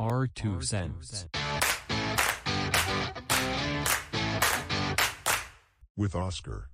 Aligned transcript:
R 0.00 0.26
two 0.26 0.62
cents. 0.62 1.26
with 5.94 6.14
Oscar. 6.14 6.70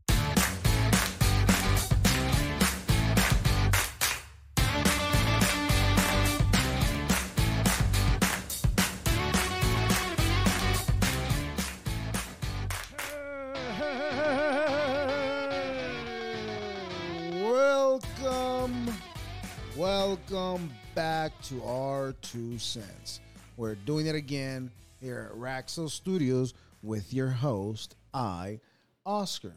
To 21.48 21.62
our 21.62 22.12
two 22.22 22.58
cents. 22.58 23.20
We're 23.56 23.76
doing 23.76 24.06
it 24.06 24.16
again 24.16 24.68
here 25.00 25.30
at 25.30 25.38
Raxel 25.38 25.88
Studios 25.88 26.54
with 26.82 27.14
your 27.14 27.28
host, 27.28 27.94
I, 28.12 28.58
Oscar. 29.04 29.52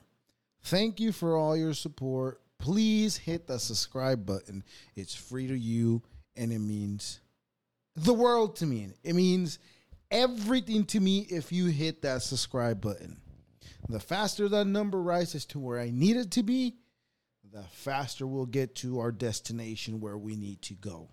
Thank 0.62 1.00
you 1.00 1.12
for 1.12 1.36
all 1.36 1.58
your 1.58 1.74
support. 1.74 2.42
Please 2.60 3.18
hit 3.18 3.48
the 3.48 3.58
subscribe 3.58 4.24
button. 4.24 4.64
It's 4.96 5.16
free 5.16 5.48
to 5.48 5.58
you 5.58 6.04
and 6.38 6.54
it 6.54 6.60
means 6.60 7.22
the 7.96 8.14
world 8.14 8.58
to 8.58 8.68
me. 8.68 8.90
It 9.04 9.16
means 9.16 9.58
everything 10.12 10.86
to 10.86 11.00
me 11.00 11.26
if 11.28 11.52
you 11.52 11.68
hit 11.68 12.04
that 12.04 12.22
subscribe 12.22 12.82
button. 12.82 13.18
The 13.88 14.00
faster 14.00 14.48
that 14.48 14.66
number 14.66 15.02
rises 15.02 15.44
to 15.48 15.60
where 15.60 15.80
I 15.80 15.90
need 15.90 16.18
it 16.18 16.30
to 16.32 16.44
be, 16.44 16.76
the 17.52 17.64
faster 17.64 18.28
we'll 18.28 18.46
get 18.46 18.76
to 18.76 19.00
our 19.00 19.12
destination 19.12 20.00
where 20.00 20.20
we 20.20 20.36
need 20.36 20.62
to 20.64 20.76
go. 20.76 21.10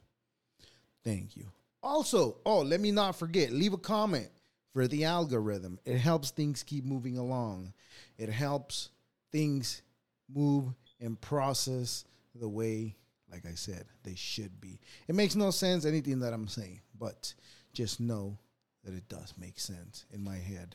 Thank 1.07 1.37
you. 1.37 1.47
Also, 1.85 2.39
oh, 2.45 2.63
let 2.63 2.81
me 2.81 2.91
not 2.91 3.15
forget, 3.15 3.53
leave 3.53 3.73
a 3.73 3.79
comment 3.79 4.29
for 4.73 4.89
the 4.89 5.05
algorithm. 5.05 5.79
It 5.85 5.99
helps 5.99 6.33
things 6.33 6.65
keep 6.65 6.85
moving 6.85 7.17
along. 7.17 7.73
It 8.19 8.29
helps 8.29 8.91
things 9.31 9.83
move 10.29 10.65
and 11.01 11.21
process 11.21 12.05
the 12.35 12.49
way, 12.49 12.97
like 13.31 13.47
I 13.47 13.55
said, 13.55 13.85
they 14.03 14.17
should 14.17 14.61
be. 14.61 14.81
It 15.07 15.15
makes 15.15 15.37
no 15.37 15.53
sense, 15.53 15.85
anything 15.85 16.19
that 16.21 16.33
I'm 16.33 16.49
saying, 16.49 16.81
but 16.99 17.33
just 17.73 18.01
know 18.01 18.37
that 18.83 18.93
it 18.93 19.09
does 19.09 19.33
make 19.39 19.61
sense 19.61 20.07
in 20.13 20.25
my 20.25 20.37
head. 20.37 20.75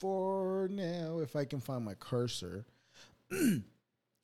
For 0.00 0.68
now, 0.68 1.20
if 1.20 1.36
I 1.36 1.44
can 1.44 1.60
find 1.60 1.84
my 1.84 1.94
cursor, 1.94 2.66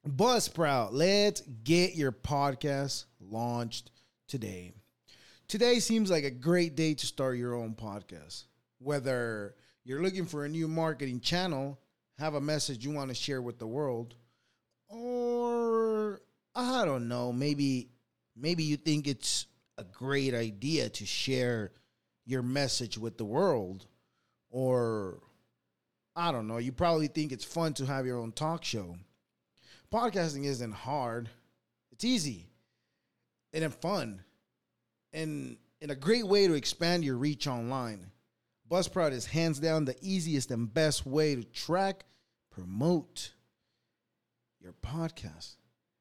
Buzzsprout, 0.09 0.91
let's 0.93 1.43
get 1.43 1.95
your 1.95 2.11
podcast 2.11 3.05
launched 3.21 3.91
today. 4.29 4.73
Today 5.47 5.79
seems 5.79 6.11
like 6.11 6.25
a 6.25 6.31
great 6.31 6.75
day 6.75 6.95
to 6.95 7.07
start 7.07 7.37
your 7.37 7.55
own 7.55 7.75
podcast. 7.75 8.45
Whether 8.79 9.57
you're 9.85 10.03
looking 10.03 10.25
for 10.25 10.45
a 10.45 10.49
new 10.49 10.69
marketing 10.69 11.21
channel, 11.21 11.79
have 12.19 12.35
a 12.35 12.41
message 12.41 12.83
you 12.83 12.93
want 12.93 13.11
to 13.11 13.15
share 13.15 13.43
with 13.43 13.59
the 13.59 13.67
world, 13.67 14.15
or 14.89 16.23
I 16.55 16.87
don't 16.87 17.09
know, 17.09 17.31
maybe 17.31 17.91
maybe 18.35 18.63
you 18.63 18.79
think 18.79 19.07
it's 19.07 19.47
a 19.77 19.85
great 19.85 20.33
idea 20.33 20.89
to 20.89 21.05
share 21.05 21.73
your 22.25 22.43
message 22.43 22.97
with 22.97 23.19
the 23.19 23.25
world 23.27 23.87
or 24.49 25.19
I 26.17 26.33
don't 26.33 26.49
know, 26.49 26.57
you 26.57 26.73
probably 26.73 27.09
think 27.09 27.33
it's 27.33 27.45
fun 27.45 27.75
to 27.75 27.87
have 27.87 28.07
your 28.07 28.19
own 28.19 28.33
talk 28.33 28.65
show. 28.65 28.97
Podcasting 29.93 30.45
isn't 30.45 30.73
hard. 30.73 31.29
It's 31.93 32.05
easy 32.05 32.51
and 33.53 33.65
it's 33.65 33.75
fun 33.77 34.23
and 35.13 35.57
and 35.83 35.91
a 35.91 35.97
great 35.97 36.27
way 36.27 36.47
to 36.47 36.55
expand 36.55 37.05
your 37.05 37.17
reach 37.17 37.47
online. 37.47 38.11
Buzzsprout 38.71 39.13
is 39.13 39.27
hands 39.27 39.59
down 39.59 39.85
the 39.85 39.97
easiest 40.01 40.51
and 40.51 40.73
best 40.73 41.07
way 41.07 41.35
to 41.35 41.43
track, 41.43 42.05
promote 42.51 43.33
your 44.61 44.75
podcast. 44.75 45.57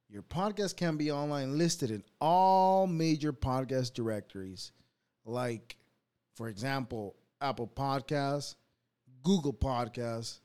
Your 0.10 0.22
podcast 0.22 0.76
can 0.76 0.98
be 0.98 1.12
online 1.12 1.58
listed 1.58 1.92
in 1.92 2.04
all 2.20 2.88
major 2.88 3.32
podcast 3.32 3.94
directories, 3.94 4.72
like, 5.26 5.78
for 6.36 6.48
example, 6.50 7.16
Apple 7.42 7.72
Podcasts, 7.74 8.56
Google 9.24 9.54
Podcasts, 9.54 10.40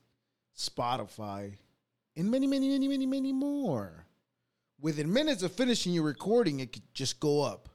Spotify, 0.57 1.55
and 2.15 2.31
many, 2.31 2.47
many, 2.47 2.69
many, 2.69 2.87
many, 2.87 3.05
many 3.05 3.33
more. 3.33 4.05
Within 4.79 5.11
minutes 5.11 5.43
of 5.43 5.51
finishing 5.51 5.93
your 5.93 6.03
recording, 6.03 6.59
it 6.59 6.73
could 6.73 6.93
just 6.93 7.19
go 7.19 7.41
up. 7.41 7.69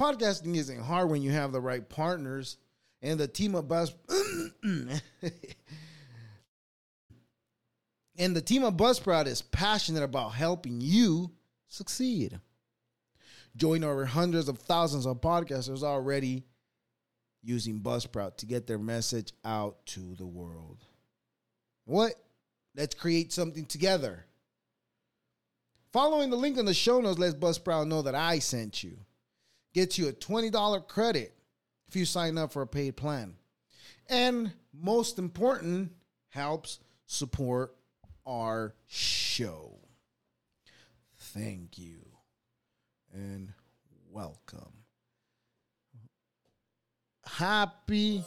Podcasting 0.00 0.56
isn't 0.56 0.80
hard 0.80 1.10
when 1.10 1.22
you 1.22 1.30
have 1.30 1.52
the 1.52 1.60
right 1.60 1.88
partners 1.88 2.58
and 3.02 3.18
the 3.18 3.28
team 3.28 3.54
of 3.54 3.68
Buzz 3.68 3.94
and 4.62 5.00
the 8.36 8.40
team 8.40 8.62
of 8.64 8.74
Buzzsprout 8.74 9.26
is 9.26 9.42
passionate 9.42 10.02
about 10.02 10.30
helping 10.30 10.80
you 10.80 11.32
succeed. 11.68 12.40
Join 13.56 13.84
over 13.84 14.06
hundreds 14.06 14.48
of 14.48 14.58
thousands 14.58 15.06
of 15.06 15.20
podcasters 15.20 15.82
already 15.82 16.44
using 17.42 17.80
Buzzsprout 17.80 18.36
to 18.38 18.46
get 18.46 18.66
their 18.66 18.78
message 18.78 19.32
out 19.44 19.84
to 19.86 20.14
the 20.14 20.26
world. 20.26 20.78
What? 21.84 22.14
Let's 22.74 22.94
create 22.94 23.32
something 23.32 23.66
together. 23.66 24.24
Following 25.92 26.30
the 26.30 26.36
link 26.36 26.56
in 26.56 26.64
the 26.64 26.72
show 26.72 27.00
notes 27.00 27.18
lets 27.18 27.34
Buzzsprout 27.34 27.86
know 27.86 28.02
that 28.02 28.14
I 28.14 28.38
sent 28.38 28.82
you. 28.82 28.98
Gets 29.74 29.98
you 29.98 30.08
a 30.08 30.12
$20 30.12 30.88
credit 30.88 31.34
if 31.88 31.96
you 31.96 32.04
sign 32.04 32.38
up 32.38 32.52
for 32.52 32.62
a 32.62 32.66
paid 32.66 32.96
plan. 32.96 33.34
And 34.08 34.52
most 34.72 35.18
important, 35.18 35.92
helps 36.32 36.78
support 37.06 37.76
our 38.26 38.74
show. 38.86 39.76
Thank 41.18 41.78
you 41.78 42.00
and 43.12 43.52
welcome. 44.10 44.72
Happy 47.26 48.24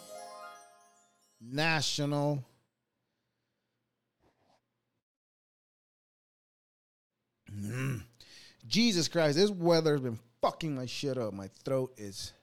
National 1.42 2.44
Mm. 7.56 8.02
Jesus 8.68 9.08
Christ, 9.08 9.38
this 9.38 9.50
weather's 9.50 10.02
been 10.02 10.20
fucking 10.42 10.76
my 10.76 10.86
shit 10.86 11.18
up. 11.18 11.34
My 11.34 11.50
throat 11.64 11.94
is 11.98 12.34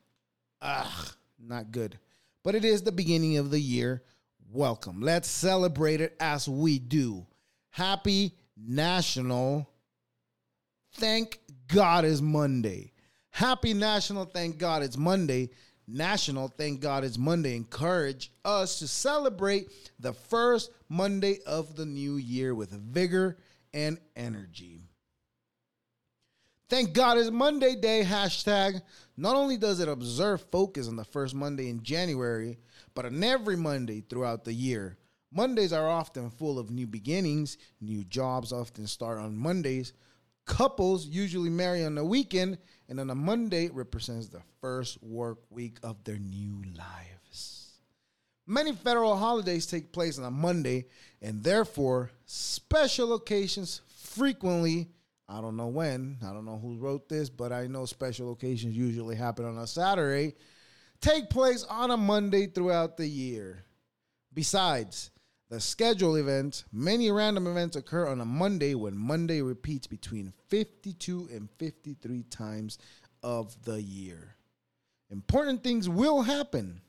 ugh, 0.60 1.14
not 1.38 1.72
good. 1.72 1.98
But 2.42 2.54
it 2.54 2.64
is 2.64 2.82
the 2.82 2.92
beginning 2.92 3.36
of 3.38 3.50
the 3.50 3.60
year. 3.60 4.02
Welcome. 4.50 5.00
Let's 5.00 5.28
celebrate 5.28 6.00
it 6.00 6.16
as 6.20 6.48
we 6.48 6.78
do. 6.78 7.26
Happy 7.70 8.36
National 8.56 9.68
Thank 10.94 11.38
God 11.68 12.04
is 12.04 12.20
Monday. 12.20 12.92
Happy 13.30 13.72
National 13.72 14.26
Thank 14.26 14.58
God 14.58 14.82
it's 14.82 14.98
Monday. 14.98 15.50
National 15.88 16.48
Thank 16.48 16.80
God 16.80 17.02
it's 17.02 17.18
Monday. 17.18 17.56
Encourage 17.56 18.30
us 18.44 18.78
to 18.78 18.86
celebrate 18.86 19.70
the 19.98 20.12
first 20.12 20.70
Monday 20.88 21.38
of 21.46 21.76
the 21.76 21.86
new 21.86 22.16
year 22.16 22.54
with 22.54 22.70
vigor 22.70 23.38
and 23.72 23.98
energy. 24.16 24.82
Thank 26.72 26.94
God 26.94 27.18
it's 27.18 27.30
Monday 27.30 27.76
Day 27.76 28.02
hashtag. 28.02 28.80
Not 29.18 29.36
only 29.36 29.58
does 29.58 29.80
it 29.80 29.88
observe 29.88 30.40
focus 30.50 30.88
on 30.88 30.96
the 30.96 31.04
first 31.04 31.34
Monday 31.34 31.68
in 31.68 31.82
January, 31.82 32.56
but 32.94 33.04
on 33.04 33.22
every 33.22 33.56
Monday 33.56 34.00
throughout 34.00 34.44
the 34.44 34.54
year. 34.54 34.96
Mondays 35.30 35.74
are 35.74 35.86
often 35.86 36.30
full 36.30 36.58
of 36.58 36.70
new 36.70 36.86
beginnings. 36.86 37.58
New 37.82 38.04
jobs 38.04 38.54
often 38.54 38.86
start 38.86 39.18
on 39.18 39.36
Mondays. 39.36 39.92
Couples 40.46 41.04
usually 41.04 41.50
marry 41.50 41.84
on 41.84 41.94
the 41.94 42.06
weekend, 42.06 42.56
and 42.88 42.98
on 42.98 43.10
a 43.10 43.14
Monday 43.14 43.68
represents 43.68 44.28
the 44.28 44.40
first 44.62 44.96
work 45.02 45.40
week 45.50 45.76
of 45.82 46.02
their 46.04 46.18
new 46.18 46.62
lives. 46.74 47.80
Many 48.46 48.72
federal 48.72 49.18
holidays 49.18 49.66
take 49.66 49.92
place 49.92 50.18
on 50.18 50.24
a 50.24 50.30
Monday, 50.30 50.86
and 51.20 51.44
therefore, 51.44 52.12
special 52.24 53.12
occasions 53.12 53.82
frequently, 53.94 54.88
I 55.32 55.40
don't 55.40 55.56
know 55.56 55.68
when, 55.68 56.18
I 56.22 56.34
don't 56.34 56.44
know 56.44 56.58
who 56.58 56.76
wrote 56.76 57.08
this, 57.08 57.30
but 57.30 57.52
I 57.52 57.66
know 57.66 57.86
special 57.86 58.32
occasions 58.32 58.76
usually 58.76 59.16
happen 59.16 59.46
on 59.46 59.56
a 59.56 59.66
Saturday, 59.66 60.34
take 61.00 61.30
place 61.30 61.64
on 61.70 61.90
a 61.90 61.96
Monday 61.96 62.48
throughout 62.48 62.98
the 62.98 63.06
year. 63.06 63.64
Besides, 64.34 65.10
the 65.48 65.58
scheduled 65.58 66.18
events, 66.18 66.64
many 66.70 67.10
random 67.10 67.46
events 67.46 67.76
occur 67.76 68.08
on 68.08 68.20
a 68.20 68.26
Monday 68.26 68.74
when 68.74 68.94
Monday 68.94 69.40
repeats 69.40 69.86
between 69.86 70.34
52 70.48 71.30
and 71.32 71.48
53 71.58 72.24
times 72.24 72.76
of 73.22 73.56
the 73.64 73.80
year. 73.80 74.36
Important 75.10 75.64
things 75.64 75.88
will 75.88 76.20
happen. 76.20 76.81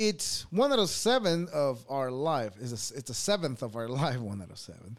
It's 0.00 0.46
one 0.50 0.72
out 0.72 0.78
of 0.78 0.88
seven 0.88 1.46
of 1.52 1.84
our 1.90 2.10
life. 2.10 2.54
It's 2.58 2.90
a, 2.90 2.94
it's 2.98 3.10
a 3.10 3.14
seventh 3.14 3.62
of 3.62 3.76
our 3.76 3.86
life. 3.86 4.18
One 4.18 4.40
out 4.40 4.50
of 4.50 4.58
seven. 4.58 4.96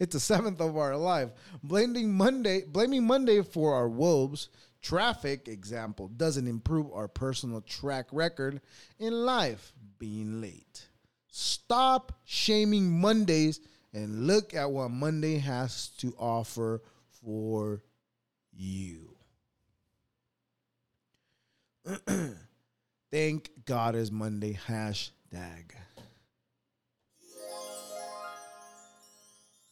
it's 0.00 0.16
a 0.16 0.20
seventh 0.20 0.60
of 0.60 0.76
our 0.76 0.96
life. 0.96 1.30
Blaming 1.62 2.12
Monday, 2.12 2.64
blaming 2.66 3.06
Monday 3.06 3.40
for 3.42 3.74
our 3.74 3.88
woes. 3.88 4.48
Traffic 4.82 5.48
example 5.48 6.08
doesn't 6.08 6.46
improve 6.46 6.92
our 6.92 7.08
personal 7.08 7.60
track 7.62 8.06
record 8.10 8.60
in 8.98 9.12
life. 9.12 9.72
Being 9.98 10.40
late. 10.42 10.88
Stop 11.28 12.20
shaming 12.24 13.00
Mondays 13.00 13.60
and 13.94 14.26
look 14.26 14.54
at 14.54 14.70
what 14.70 14.90
Monday 14.90 15.38
has 15.38 15.88
to 15.98 16.12
offer 16.18 16.82
for 17.22 17.82
you. 18.52 19.16
Thank 23.14 23.52
God 23.64 23.94
is 23.94 24.10
Monday. 24.10 24.58
Hashtag. 24.66 25.70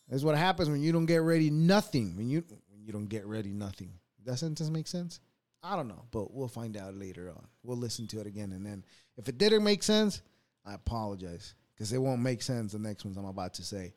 That's 0.08 0.22
what 0.22 0.36
happens 0.36 0.70
when 0.70 0.80
you 0.80 0.92
don't 0.92 1.06
get 1.06 1.22
ready. 1.22 1.50
Nothing. 1.50 2.16
When 2.16 2.28
you 2.28 2.44
when 2.70 2.84
you 2.84 2.92
don't 2.92 3.08
get 3.08 3.26
ready. 3.26 3.48
Nothing. 3.48 3.94
That 4.24 4.36
sentence 4.36 4.70
make 4.70 4.86
sense? 4.86 5.18
I 5.60 5.74
don't 5.74 5.88
know, 5.88 6.04
but 6.12 6.32
we'll 6.32 6.46
find 6.46 6.76
out 6.76 6.94
later 6.94 7.30
on. 7.30 7.44
We'll 7.64 7.78
listen 7.78 8.06
to 8.08 8.20
it 8.20 8.28
again, 8.28 8.52
and 8.52 8.64
then 8.64 8.84
if 9.16 9.28
it 9.28 9.38
didn't 9.38 9.64
make 9.64 9.82
sense, 9.82 10.22
I 10.64 10.74
apologize 10.74 11.54
because 11.74 11.92
it 11.92 11.98
won't 11.98 12.22
make 12.22 12.42
sense. 12.42 12.70
The 12.70 12.78
next 12.78 13.04
ones 13.04 13.16
I'm 13.16 13.24
about 13.24 13.54
to 13.54 13.64
say. 13.64 13.92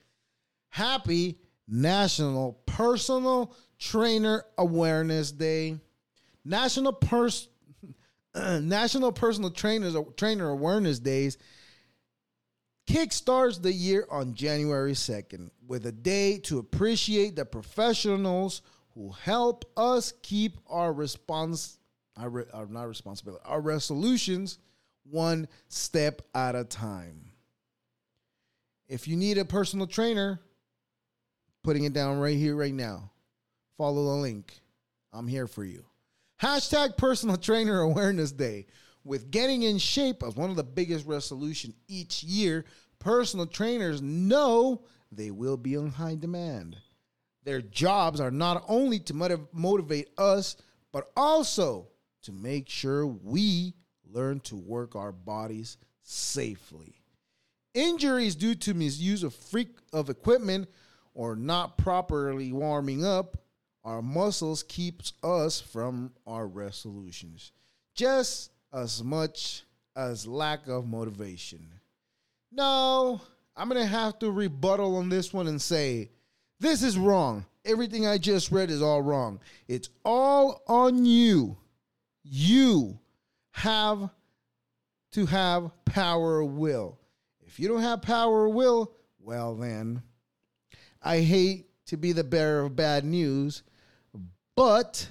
Happy 0.69 1.38
National 1.68 2.53
Personal 2.65 3.53
Trainer 3.77 4.44
Awareness 4.57 5.31
Day. 5.31 5.77
National 6.44 6.94
Pers 6.94 7.48
National 8.62 9.12
Personal 9.12 9.50
Trainers 9.50 9.96
Trainer 10.18 10.50
Awareness 10.50 11.00
Days 11.00 11.38
kickstarts 12.88 13.62
the 13.62 13.72
year 13.72 14.06
on 14.12 14.34
January 14.34 14.92
2nd 14.92 15.50
with 15.66 15.86
a 15.86 15.92
day 15.92 16.38
to 16.40 16.60
appreciate 16.60 17.36
the 17.36 17.46
professionals 17.46 18.62
who 18.94 19.12
help 19.12 19.66
us 19.76 20.14
keep 20.22 20.58
our 20.68 20.94
response 20.94 21.80
our, 22.18 22.48
our 22.54 22.68
not 22.68 22.88
responsibility 22.88 23.44
our 23.46 23.60
resolutions 23.60 24.60
one 25.10 25.48
step 25.68 26.22
at 26.34 26.56
a 26.56 26.64
time. 26.64 27.32
If 28.88 29.08
you 29.08 29.16
need 29.16 29.38
a 29.38 29.46
personal 29.46 29.88
trainer, 29.88 30.40
putting 31.64 31.86
it 31.86 31.94
down 31.94 32.20
right 32.20 32.38
here, 32.38 32.56
right 32.56 32.74
now. 32.74 33.12
Follow 33.78 34.04
the 34.04 34.22
link. 34.22 34.60
I'm 35.12 35.28
here 35.28 35.48
for 35.48 35.64
you. 35.64 35.86
Hashtag 36.42 36.98
Personal 36.98 37.38
Trainer 37.38 37.80
Awareness 37.80 38.34
Day. 38.34 38.68
With 39.06 39.32
getting 39.32 39.64
in 39.64 39.78
shape 39.78 40.22
as 40.22 40.36
one 40.36 40.50
of 40.50 40.58
the 40.58 40.64
biggest 40.64 41.06
resolution 41.06 41.74
each 41.88 42.24
year, 42.24 42.66
personal 43.00 43.46
trainers 43.46 44.02
know 44.02 44.84
they 45.14 45.32
will 45.32 45.56
be 45.56 45.78
on 45.78 45.92
high 45.92 46.16
demand. 46.16 46.76
Their 47.46 47.62
jobs 47.62 48.20
are 48.20 48.32
not 48.32 48.66
only 48.68 49.00
to 49.00 49.48
motivate 49.54 50.10
us, 50.18 50.58
but 50.92 51.10
also 51.16 51.88
to 52.24 52.34
make 52.34 52.68
sure 52.68 53.06
we 53.06 53.76
learn 54.04 54.42
to 54.42 54.58
work 54.58 54.96
our 54.96 55.14
bodies 55.14 55.78
safely. 56.04 56.96
Injuries 57.74 58.36
due 58.36 58.56
to 58.56 58.74
misuse 58.74 59.24
of 59.24 59.34
freak 59.34 59.78
of 59.94 60.10
equipment 60.10 60.68
or 61.14 61.38
not 61.38 61.78
properly 61.78 62.52
warming 62.52 63.06
up 63.06 63.38
our 63.86 64.02
muscles 64.02 64.64
keeps 64.64 65.14
us 65.24 65.62
from 65.62 66.12
our 66.26 66.48
resolutions 66.48 67.52
just 67.94 68.52
as 68.74 69.04
much 69.04 69.64
as 69.96 70.28
lack 70.28 70.68
of 70.68 70.88
motivation. 70.88 71.70
No, 72.52 73.22
I'm 73.56 73.70
going 73.70 73.82
to 73.82 73.88
have 73.88 74.20
to 74.20 74.32
rebuttal 74.32 74.98
on 74.98 75.10
this 75.10 75.32
one 75.32 75.48
and 75.48 75.62
say 75.62 76.10
this 76.60 76.84
is 76.84 76.98
wrong. 76.98 77.46
Everything 77.64 78.06
I 78.06 78.18
just 78.18 78.52
read 78.52 78.70
is 78.70 78.82
all 78.82 79.02
wrong. 79.02 79.40
It's 79.68 79.90
all 80.04 80.64
on 80.68 81.06
you. 81.06 81.58
You 82.24 83.00
have 83.52 84.10
to 85.12 85.26
have 85.28 85.72
power 85.86 86.44
will. 86.44 87.00
If 87.42 87.60
you 87.60 87.68
don't 87.68 87.82
have 87.82 88.02
power 88.02 88.50
will, 88.50 88.92
well, 89.20 89.56
then 89.56 90.02
I 91.02 91.20
hate 91.22 91.70
to 91.86 91.98
be 91.98 92.12
the 92.12 92.24
bearer 92.24 92.66
of 92.66 92.76
bad 92.76 93.06
news, 93.06 93.64
but 94.56 95.07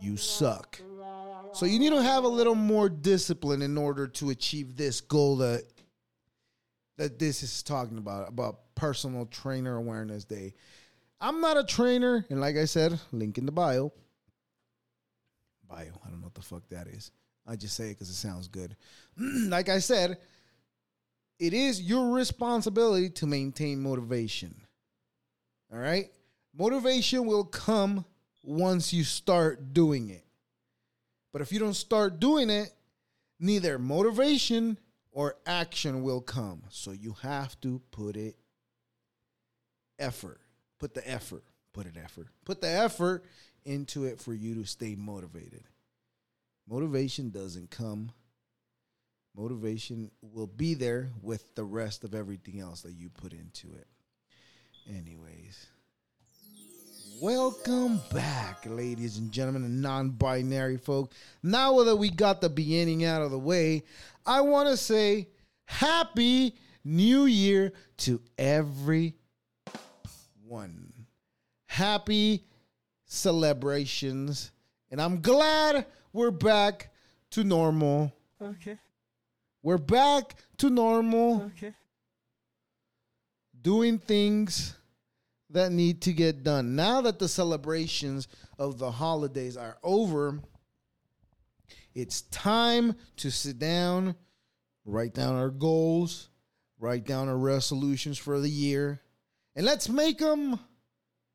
you 0.00 0.16
suck. 0.16 0.80
So 1.52 1.66
you 1.66 1.78
need 1.78 1.90
to 1.90 2.02
have 2.02 2.24
a 2.24 2.28
little 2.28 2.54
more 2.54 2.88
discipline 2.88 3.62
in 3.62 3.76
order 3.78 4.06
to 4.06 4.30
achieve 4.30 4.76
this 4.76 5.00
goal 5.00 5.36
that 5.38 5.64
that 6.98 7.18
this 7.18 7.42
is 7.42 7.62
talking 7.62 7.98
about 7.98 8.28
about 8.28 8.74
personal 8.74 9.26
trainer 9.26 9.76
awareness 9.76 10.24
day. 10.24 10.54
I'm 11.20 11.40
not 11.40 11.56
a 11.56 11.64
trainer, 11.64 12.24
and 12.30 12.40
like 12.40 12.56
I 12.56 12.64
said, 12.64 13.00
link 13.12 13.38
in 13.38 13.46
the 13.46 13.52
bio. 13.52 13.92
Bio, 15.68 15.78
I 16.04 16.08
don't 16.08 16.20
know 16.20 16.26
what 16.26 16.34
the 16.34 16.42
fuck 16.42 16.68
that 16.70 16.86
is. 16.86 17.10
I 17.46 17.56
just 17.56 17.74
say 17.74 17.86
it 17.86 17.94
because 17.94 18.10
it 18.10 18.14
sounds 18.14 18.48
good. 18.48 18.76
like 19.18 19.68
I 19.68 19.78
said, 19.78 20.18
it 21.38 21.54
is 21.54 21.80
your 21.80 22.14
responsibility 22.14 23.10
to 23.10 23.26
maintain 23.26 23.80
motivation. 23.80 24.54
All 25.72 25.78
right? 25.78 26.10
Motivation 26.56 27.26
will 27.26 27.44
come 27.44 28.04
once 28.42 28.92
you 28.92 29.04
start 29.04 29.72
doing 29.72 30.10
it. 30.10 30.24
But 31.32 31.42
if 31.42 31.52
you 31.52 31.58
don't 31.58 31.74
start 31.74 32.20
doing 32.20 32.50
it, 32.50 32.72
neither 33.38 33.78
motivation 33.78 34.78
or 35.12 35.36
action 35.46 36.02
will 36.02 36.20
come. 36.20 36.62
So 36.70 36.92
you 36.92 37.14
have 37.22 37.60
to 37.60 37.80
put 37.90 38.16
it 38.16 38.36
effort. 39.98 40.40
Put 40.78 40.94
the 40.94 41.08
effort. 41.08 41.44
Put 41.72 41.86
an 41.86 41.98
effort. 42.02 42.28
Put 42.44 42.60
the 42.60 42.68
effort 42.68 43.24
into 43.64 44.04
it 44.04 44.20
for 44.20 44.32
you 44.32 44.54
to 44.56 44.64
stay 44.64 44.94
motivated. 44.94 45.64
Motivation 46.66 47.30
doesn't 47.30 47.70
come 47.70 48.12
motivation 49.38 50.10
will 50.20 50.48
be 50.48 50.74
there 50.74 51.10
with 51.22 51.54
the 51.54 51.64
rest 51.64 52.02
of 52.02 52.14
everything 52.14 52.60
else 52.60 52.82
that 52.82 52.94
you 52.94 53.08
put 53.08 53.32
into 53.32 53.68
it. 53.74 53.86
Anyways, 54.88 55.66
welcome 57.20 58.00
back, 58.12 58.64
ladies 58.66 59.18
and 59.18 59.32
gentlemen, 59.32 59.64
and 59.64 59.82
non 59.82 60.10
binary 60.10 60.76
folk. 60.76 61.12
Now 61.42 61.82
that 61.82 61.96
we 61.96 62.10
got 62.10 62.40
the 62.40 62.48
beginning 62.48 63.04
out 63.04 63.22
of 63.22 63.30
the 63.30 63.38
way, 63.38 63.82
I 64.26 64.40
want 64.42 64.68
to 64.68 64.76
say 64.76 65.28
Happy 65.64 66.54
New 66.84 67.24
Year 67.24 67.72
to 67.98 68.20
everyone. 68.36 69.14
Happy 71.66 72.44
celebrations. 73.04 74.52
And 74.90 75.00
I'm 75.00 75.20
glad 75.20 75.86
we're 76.12 76.30
back 76.30 76.90
to 77.30 77.44
normal. 77.44 78.12
Okay. 78.40 78.78
We're 79.62 79.78
back 79.78 80.34
to 80.58 80.70
normal. 80.70 81.50
Okay. 81.56 81.74
Doing 83.60 83.98
things 83.98 84.77
that 85.50 85.72
need 85.72 86.02
to 86.02 86.12
get 86.12 86.42
done. 86.42 86.76
Now 86.76 87.00
that 87.02 87.18
the 87.18 87.28
celebrations 87.28 88.28
of 88.58 88.78
the 88.78 88.90
holidays 88.90 89.56
are 89.56 89.78
over, 89.82 90.40
it's 91.94 92.22
time 92.22 92.94
to 93.16 93.30
sit 93.30 93.58
down, 93.58 94.14
write 94.84 95.14
down 95.14 95.34
our 95.34 95.50
goals, 95.50 96.28
write 96.78 97.04
down 97.04 97.28
our 97.28 97.38
resolutions 97.38 98.18
for 98.18 98.40
the 98.40 98.50
year, 98.50 99.00
and 99.56 99.66
let's 99.66 99.88
make 99.88 100.18
them 100.18 100.60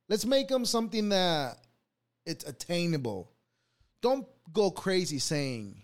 let's 0.09 0.25
make 0.25 0.47
them 0.47 0.65
something 0.65 1.09
that 1.09 1.57
it's 2.25 2.45
attainable. 2.45 3.31
Don't 4.01 4.27
go 4.51 4.71
crazy 4.71 5.19
saying 5.19 5.82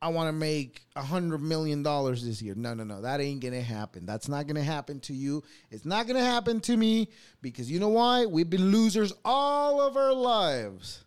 I 0.00 0.08
want 0.08 0.28
to 0.28 0.32
make 0.32 0.86
a 0.94 1.02
hundred 1.02 1.42
million 1.42 1.82
dollars 1.82 2.24
this 2.24 2.40
year. 2.40 2.54
No, 2.54 2.72
no, 2.72 2.84
no. 2.84 3.00
That 3.02 3.20
ain't 3.20 3.42
gonna 3.42 3.60
happen. 3.60 4.06
That's 4.06 4.28
not 4.28 4.46
gonna 4.46 4.62
happen 4.62 5.00
to 5.00 5.14
you. 5.14 5.42
It's 5.70 5.84
not 5.84 6.06
gonna 6.06 6.24
happen 6.24 6.60
to 6.60 6.76
me 6.76 7.08
because 7.42 7.70
you 7.70 7.80
know 7.80 7.88
why? 7.88 8.26
We've 8.26 8.48
been 8.48 8.70
losers 8.70 9.12
all 9.24 9.80
of 9.80 9.96
our 9.96 10.12
lives. 10.12 11.04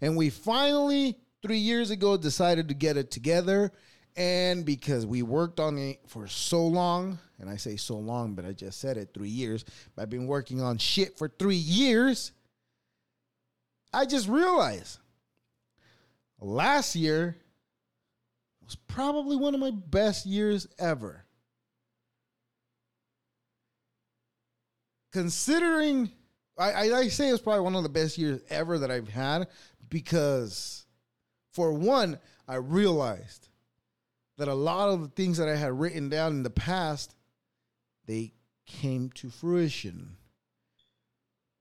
And 0.00 0.16
we 0.16 0.30
finally, 0.30 1.16
three 1.42 1.58
years 1.58 1.90
ago, 1.90 2.16
decided 2.16 2.68
to 2.68 2.74
get 2.74 2.96
it 2.96 3.12
together. 3.12 3.70
And 4.16 4.64
because 4.64 5.06
we 5.06 5.22
worked 5.22 5.60
on 5.60 5.78
it 5.78 6.00
for 6.08 6.26
so 6.26 6.66
long, 6.66 7.18
and 7.38 7.48
I 7.48 7.56
say 7.56 7.76
so 7.76 7.96
long, 7.96 8.34
but 8.34 8.44
I 8.44 8.52
just 8.52 8.80
said 8.80 8.96
it 8.96 9.10
three 9.14 9.28
years, 9.28 9.64
I've 9.96 10.10
been 10.10 10.26
working 10.26 10.60
on 10.60 10.78
shit 10.78 11.18
for 11.18 11.28
three 11.28 11.56
years. 11.56 12.32
I 13.92 14.06
just 14.06 14.28
realized 14.28 14.98
last 16.40 16.96
year 16.96 17.36
was 18.64 18.76
probably 18.76 19.36
one 19.36 19.54
of 19.54 19.60
my 19.60 19.70
best 19.70 20.26
years 20.26 20.66
ever. 20.78 21.24
Considering, 25.12 26.10
I, 26.58 26.72
I, 26.72 26.98
I 26.98 27.08
say 27.08 27.28
it's 27.28 27.42
probably 27.42 27.62
one 27.62 27.76
of 27.76 27.82
the 27.82 27.88
best 27.88 28.18
years 28.18 28.40
ever 28.50 28.78
that 28.78 28.90
I've 28.90 29.08
had 29.08 29.48
because 29.88 30.84
For 31.54 31.72
one, 31.72 32.18
I 32.48 32.56
realized 32.56 33.48
that 34.38 34.48
a 34.48 34.54
lot 34.54 34.88
of 34.88 35.02
the 35.02 35.08
things 35.08 35.38
that 35.38 35.48
I 35.48 35.54
had 35.54 35.78
written 35.78 36.08
down 36.08 36.32
in 36.32 36.42
the 36.42 36.50
past, 36.50 37.14
they 38.06 38.32
came 38.66 39.10
to 39.10 39.30
fruition. 39.30 40.16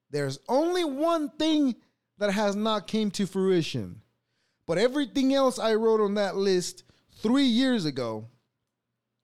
There's 0.10 0.40
only 0.50 0.84
one 0.84 1.30
thing 1.30 1.76
that 2.18 2.32
has 2.32 2.56
not 2.56 2.88
came 2.88 3.12
to 3.12 3.28
fruition. 3.28 4.02
But 4.66 4.80
everything 4.80 5.34
else 5.34 5.60
I 5.60 5.76
wrote 5.76 6.02
on 6.02 6.16
that 6.16 6.36
list 6.36 6.84
3 7.22 7.44
years 7.44 7.86
ago, 7.86 8.28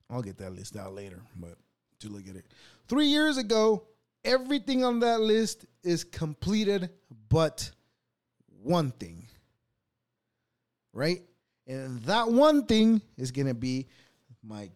I'll 0.08 0.22
get 0.22 0.38
that 0.38 0.54
list 0.54 0.76
out 0.76 0.94
later, 0.94 1.22
but 1.36 1.56
to 2.00 2.08
look 2.08 2.28
at 2.28 2.36
it. 2.36 2.46
3 2.88 3.06
years 3.06 3.36
ago, 3.36 3.86
everything 4.24 4.84
on 4.84 5.00
that 5.00 5.20
list 5.20 5.66
is 5.82 6.04
completed 6.04 6.90
but 7.28 7.70
one 8.62 8.90
thing. 8.92 9.26
Right? 10.92 11.22
And 11.66 12.02
that 12.02 12.28
one 12.28 12.66
thing 12.66 13.00
is 13.16 13.30
going 13.30 13.46
to 13.46 13.54
be 13.54 13.86
my 14.42 14.70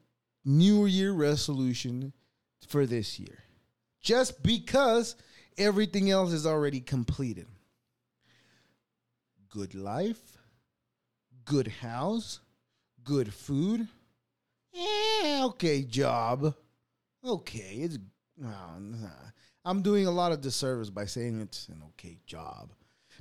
New 0.45 0.87
Year 0.87 1.13
resolution 1.13 2.13
for 2.69 2.87
this 2.87 3.19
year. 3.19 3.43
Just 4.01 4.43
because 4.43 5.17
everything 5.59 6.11
else 6.11 6.33
is 6.33 6.47
already 6.47 6.81
completed. 6.81 7.47
Good 9.49 9.75
life, 9.75 10.39
good 11.45 11.69
house, 11.69 12.41
good 13.05 13.33
food. 13.33 13.87
Yeah, 14.73 15.45
okay, 15.47 15.83
job. 15.83 16.55
Okay, 17.25 17.79
it's. 17.81 17.99
Nah. 18.37 18.79
I'm 19.65 19.83
doing 19.83 20.07
a 20.07 20.11
lot 20.11 20.33
of 20.33 20.41
disservice 20.41 20.91
by 20.91 21.07
saying 21.07 21.41
it's 21.41 21.69
an 21.69 21.83
okay 21.91 22.19
job. 22.27 22.73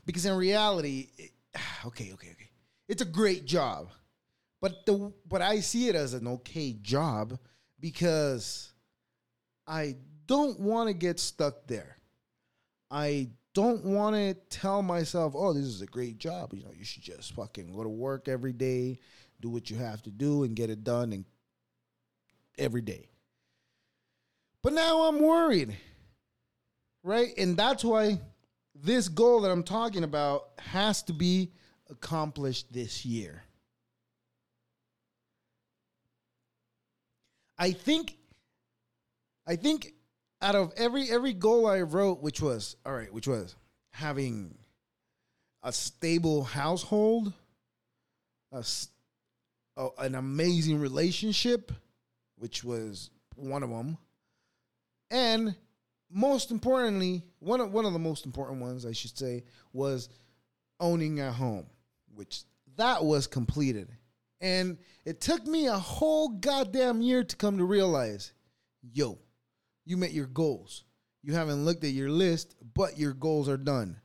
Because 0.05 0.25
in 0.25 0.35
reality, 0.35 1.07
it, 1.17 1.31
okay, 1.85 2.11
okay, 2.13 2.31
okay. 2.31 2.49
It's 2.87 3.01
a 3.01 3.05
great 3.05 3.45
job. 3.45 3.89
But 4.61 4.85
the 4.85 5.13
but 5.27 5.41
I 5.41 5.59
see 5.59 5.89
it 5.89 5.95
as 5.95 6.13
an 6.13 6.27
okay 6.27 6.73
job 6.73 7.37
because 7.79 8.71
I 9.67 9.97
don't 10.25 10.59
want 10.59 10.87
to 10.87 10.93
get 10.93 11.19
stuck 11.19 11.67
there. 11.67 11.97
I 12.89 13.29
don't 13.53 13.83
want 13.83 14.15
to 14.15 14.33
tell 14.49 14.81
myself, 14.81 15.33
"Oh, 15.35 15.53
this 15.53 15.65
is 15.65 15.81
a 15.81 15.85
great 15.85 16.17
job." 16.17 16.53
You 16.53 16.63
know, 16.63 16.71
you 16.73 16.85
should 16.85 17.03
just 17.03 17.33
fucking 17.33 17.73
go 17.73 17.83
to 17.83 17.89
work 17.89 18.27
every 18.27 18.53
day, 18.53 18.99
do 19.43 19.50
what 19.50 19.69
you 19.69 19.75
have 19.75 20.01
to 20.01 20.09
do 20.09 20.43
and 20.43 20.55
get 20.55 20.69
it 20.69 20.83
done 20.83 21.12
and 21.12 21.25
every 22.57 22.81
day. 22.81 23.09
But 24.63 24.73
now 24.73 25.03
I'm 25.03 25.19
worried. 25.19 25.75
Right? 27.03 27.33
And 27.38 27.57
that's 27.57 27.83
why 27.83 28.21
this 28.73 29.09
goal 29.09 29.41
that 29.41 29.51
I'm 29.51 29.63
talking 29.63 30.05
about 30.05 30.51
has 30.57 31.03
to 31.03 31.13
be 31.13 31.51
accomplished 31.89 32.71
this 32.71 33.05
year. 33.05 33.43
I 37.57 37.71
think 37.71 38.15
I 39.45 39.57
think 39.57 39.93
out 40.41 40.55
of 40.55 40.71
every 40.77 41.12
every 41.12 41.33
goal 41.33 41.67
I 41.67 41.81
wrote 41.81 42.21
which 42.21 42.41
was 42.41 42.77
all 42.85 42.93
right, 42.93 43.13
which 43.13 43.27
was 43.27 43.55
having 43.91 44.57
a 45.62 45.71
stable 45.71 46.43
household, 46.43 47.33
a, 48.51 48.63
a 49.77 49.89
an 50.00 50.15
amazing 50.15 50.80
relationship, 50.80 51.72
which 52.38 52.63
was 52.63 53.10
one 53.36 53.63
of 53.63 53.70
them, 53.70 53.98
and 55.12 55.56
most 56.10 56.51
importantly, 56.51 57.24
one 57.39 57.60
of 57.60 57.72
one 57.72 57.86
of 57.86 57.94
the 57.94 58.00
most 58.00 58.25
important 58.25 58.62
ones 58.62 58.86
I 58.86 58.92
should 58.92 59.18
say 59.18 59.44
was 59.72 60.10
owning 60.80 61.20
a 61.20 61.32
home, 61.32 61.65
which 62.13 62.44
that 62.77 63.03
was 63.03 63.27
completed. 63.27 63.89
And 64.42 64.77
it 65.06 65.22
took 65.22 65.46
me 65.46 65.68
a 65.68 65.77
whole 65.77 66.27
goddamn 66.27 67.01
year 67.01 67.24
to 67.24 67.36
come 67.36 67.58
to 67.58 67.63
realize, 67.63 68.34
yo, 68.82 69.18
you 69.86 69.96
met 69.96 70.12
your 70.12 70.25
goals. 70.25 70.84
You 71.22 71.34
haven't 71.34 71.63
looked 71.63 71.86
at 71.86 71.92
your 71.92 72.10
list, 72.10 72.56
but 72.74 72.98
your 72.98 73.13
goals 73.13 73.48
are 73.48 73.58
done. 73.58 74.01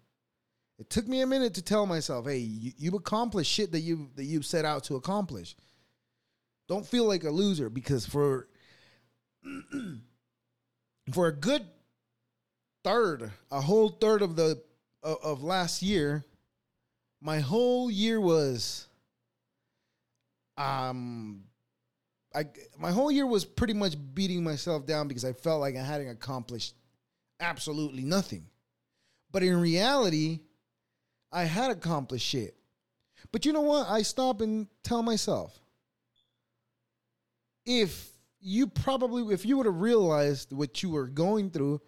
It 0.79 0.91
took 0.91 1.09
me 1.09 1.23
a 1.23 1.27
minute 1.27 1.55
to 1.55 1.63
tell 1.63 1.87
myself, 1.87 2.27
hey, 2.27 2.39
you, 2.39 2.73
you've 2.79 2.95
accomplished 2.95 3.51
shit 3.51 3.73
that 3.73 3.81
you 3.81 4.11
that 4.15 4.25
you've 4.25 4.47
set 4.47 4.65
out 4.65 4.85
to 4.85 4.95
accomplish. 4.95 5.57
Don't 6.69 6.87
feel 6.87 7.05
like 7.05 7.25
a 7.25 7.31
loser 7.31 7.69
because 7.69 8.07
for 8.07 8.49
for 11.13 11.27
a 11.27 11.33
good 11.33 11.67
third, 12.85 13.31
a 13.51 13.61
whole 13.61 13.89
third 13.89 14.23
of 14.23 14.37
the 14.37 14.63
of, 15.03 15.17
of 15.23 15.43
last 15.43 15.83
year, 15.83 16.25
my 17.21 17.41
whole 17.41 17.91
year 17.91 18.21
was 18.21 18.87
um 20.57 21.43
I 22.35 22.45
my 22.79 22.93
whole 22.93 23.11
year 23.11 23.27
was 23.27 23.45
pretty 23.45 23.75
much 23.75 23.97
beating 24.15 24.45
myself 24.45 24.87
down 24.87 25.09
because 25.09 25.25
I 25.25 25.33
felt 25.33 25.61
like 25.61 25.75
I 25.75 25.83
hadn't 25.83 26.09
accomplished 26.09 26.75
absolutely 27.41 28.05
nothing. 28.05 28.47
But 29.33 29.43
in 29.43 29.61
reality, 29.61 30.41
I 31.31 31.45
had 31.45 31.71
accomplished 31.71 32.27
shit. 32.27 32.57
But 33.33 33.45
you 33.45 33.53
know 33.53 33.63
what? 33.63 33.89
I 33.89 34.03
stop 34.03 34.41
and 34.41 34.67
tell 34.83 35.03
myself 35.03 35.59
if 37.67 38.11
you 38.41 38.67
probably 38.67 39.35
if 39.35 39.45
you 39.45 39.57
would 39.57 39.67
have 39.67 39.81
realized 39.81 40.53
what 40.53 40.83
you 40.83 40.91
were 40.91 41.07
going 41.07 41.51
through, 41.51 41.81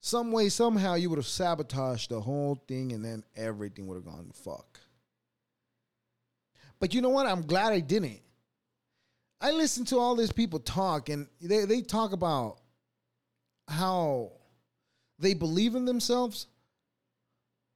some 0.00 0.32
way, 0.32 0.48
somehow 0.48 0.94
you 0.94 1.08
would 1.08 1.18
have 1.18 1.26
sabotaged 1.26 2.10
the 2.10 2.20
whole 2.20 2.62
thing 2.68 2.92
and 2.92 3.04
then 3.04 3.22
everything 3.36 3.86
would 3.86 3.94
have 3.94 4.04
gone 4.04 4.30
fuck. 4.34 4.80
But 6.80 6.92
you 6.92 7.00
know 7.00 7.08
what? 7.08 7.26
I'm 7.26 7.46
glad 7.46 7.72
I 7.72 7.80
didn't. 7.80 8.20
I 9.40 9.52
listen 9.52 9.84
to 9.86 9.98
all 9.98 10.14
these 10.16 10.32
people 10.32 10.58
talk 10.58 11.08
and 11.08 11.28
they, 11.40 11.64
they 11.64 11.80
talk 11.80 12.12
about 12.12 12.58
how 13.68 14.32
they 15.18 15.34
believe 15.34 15.74
in 15.74 15.84
themselves, 15.84 16.48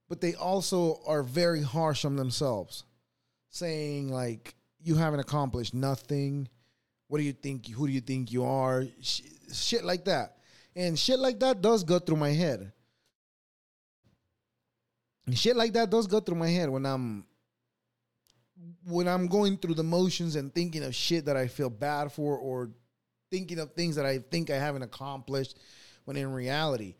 but 0.09 0.19
they 0.19 0.33
also 0.33 0.99
are 1.05 1.23
very 1.23 1.61
harsh 1.61 2.03
on 2.03 2.15
themselves, 2.15 2.83
saying, 3.49 4.09
like, 4.09 4.55
you 4.81 4.95
haven't 4.95 5.19
accomplished 5.19 5.73
nothing. 5.73 6.49
What 7.07 7.19
do 7.19 7.23
you 7.23 7.33
think? 7.33 7.67
Who 7.69 7.87
do 7.87 7.93
you 7.93 8.01
think 8.01 8.31
you 8.31 8.43
are? 8.43 8.85
Shit 9.01 9.83
like 9.85 10.05
that. 10.05 10.37
And 10.75 10.97
shit 10.97 11.19
like 11.19 11.39
that 11.39 11.61
does 11.61 11.83
go 11.83 11.99
through 11.99 12.17
my 12.17 12.31
head. 12.31 12.71
And 15.25 15.37
shit 15.37 15.55
like 15.55 15.73
that 15.73 15.89
does 15.91 16.07
go 16.07 16.19
through 16.19 16.37
my 16.37 16.49
head 16.49 16.69
when 16.69 16.85
I'm 16.85 17.25
when 18.85 19.07
I'm 19.07 19.27
going 19.27 19.57
through 19.57 19.75
the 19.75 19.83
motions 19.83 20.35
and 20.35 20.53
thinking 20.53 20.83
of 20.83 20.93
shit 20.93 21.25
that 21.25 21.37
I 21.37 21.47
feel 21.47 21.69
bad 21.69 22.11
for 22.11 22.37
or 22.37 22.71
thinking 23.29 23.59
of 23.59 23.73
things 23.73 23.95
that 23.95 24.05
I 24.05 24.19
think 24.19 24.49
I 24.49 24.55
haven't 24.55 24.81
accomplished 24.81 25.57
when 26.05 26.17
in 26.17 26.31
reality, 26.33 26.95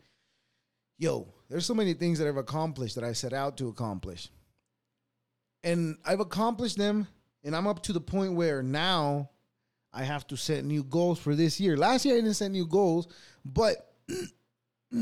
yo, 1.00 1.26
there's 1.48 1.66
so 1.66 1.74
many 1.74 1.94
things 1.94 2.18
that 2.18 2.28
I've 2.28 2.36
accomplished 2.36 2.94
that 2.94 3.02
I 3.02 3.12
set 3.12 3.32
out 3.32 3.56
to 3.56 3.68
accomplish. 3.68 4.28
And 5.64 5.96
I've 6.04 6.20
accomplished 6.20 6.76
them 6.76 7.08
and 7.42 7.56
I'm 7.56 7.66
up 7.66 7.82
to 7.84 7.92
the 7.92 8.00
point 8.00 8.34
where 8.34 8.62
now 8.62 9.30
I 9.92 10.04
have 10.04 10.26
to 10.28 10.36
set 10.36 10.64
new 10.64 10.84
goals 10.84 11.18
for 11.18 11.34
this 11.34 11.58
year. 11.58 11.76
Last 11.76 12.04
year 12.04 12.14
I 12.14 12.18
didn't 12.18 12.34
set 12.34 12.50
new 12.50 12.66
goals, 12.66 13.08
but 13.44 13.94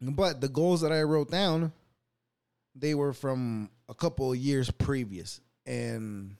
but 0.00 0.40
the 0.40 0.48
goals 0.48 0.80
that 0.82 0.92
I 0.92 1.02
wrote 1.02 1.30
down, 1.30 1.72
they 2.74 2.94
were 2.94 3.12
from 3.12 3.70
a 3.88 3.94
couple 3.94 4.32
of 4.32 4.38
years 4.38 4.70
previous. 4.70 5.40
And 5.66 6.36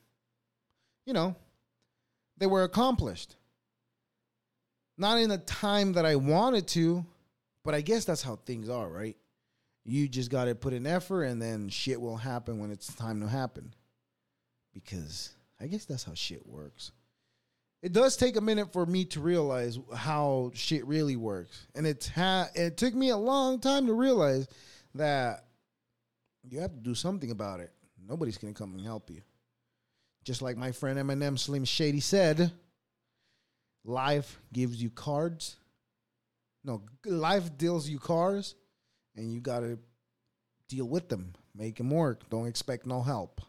you 1.05 1.13
know, 1.13 1.35
they 2.39 2.47
were 2.47 2.63
accomplished. 2.63 3.35
Not 4.99 5.19
in 5.19 5.29
the 5.29 5.39
time 5.39 5.95
that 5.95 6.05
I 6.05 6.17
wanted 6.17 6.69
to, 6.69 7.05
but 7.65 7.75
I 7.75 7.81
guess 7.81 8.05
that's 8.05 8.23
how 8.23 8.37
things 8.37 8.69
are, 8.69 8.89
right? 8.89 9.17
You 9.85 10.09
just 10.09 10.31
got 10.31 10.45
to 10.45 10.55
put 10.55 10.73
in 10.73 10.87
effort 10.87 11.25
and 11.25 11.41
then 11.41 11.69
shit 11.69 12.01
will 12.01 12.17
happen 12.17 12.59
when 12.59 12.71
it's 12.71 12.95
time 12.95 13.21
to 13.21 13.27
happen 13.27 13.75
because 14.73 15.31
I 15.61 15.67
guess 15.67 15.85
that's 15.85 16.05
how 16.05 16.15
shit 16.15 16.47
works. 16.47 16.93
It 17.83 17.93
does 17.93 18.17
take 18.17 18.37
a 18.37 18.41
minute 18.41 18.73
for 18.73 18.87
me 18.87 19.05
to 19.07 19.21
realize 19.21 19.79
how 19.93 20.53
shit 20.55 20.87
really 20.87 21.17
works, 21.17 21.67
and 21.75 21.85
it's 21.85 22.09
ha- 22.09 22.49
it 22.55 22.77
took 22.77 22.95
me 22.95 23.09
a 23.09 23.17
long 23.17 23.59
time 23.59 23.87
to 23.89 23.93
realize 23.93 24.47
that 24.95 25.47
you 26.49 26.61
have 26.61 26.73
to 26.75 26.81
do 26.81 26.95
something 26.95 27.33
about 27.33 27.59
it. 27.59 27.73
Nobody's 28.09 28.39
gonna 28.39 28.55
come 28.55 28.75
and 28.75 28.85
help 28.85 29.11
you. 29.11 29.23
Just 30.25 30.43
like 30.43 30.57
my 30.57 30.71
friend 30.71 30.97
Eminem 30.97 31.37
Slim 31.37 31.65
Shady 31.65 31.99
said, 31.99 32.53
life 33.85 34.41
gives 34.53 34.83
you 34.83 34.91
cards. 34.91 35.57
No, 36.65 36.83
life 37.05 37.57
deals 37.57 37.89
you 37.89 37.99
cards, 37.99 38.55
and 39.17 39.33
you 39.33 39.41
gotta 39.41 39.79
deal 40.69 40.87
with 40.87 41.09
them, 41.09 41.35
make 41.55 41.77
them 41.77 41.91
work. 41.91 42.29
Don't 42.31 42.47
expect 42.47 42.87
no 42.87 43.03
help. 43.03 43.41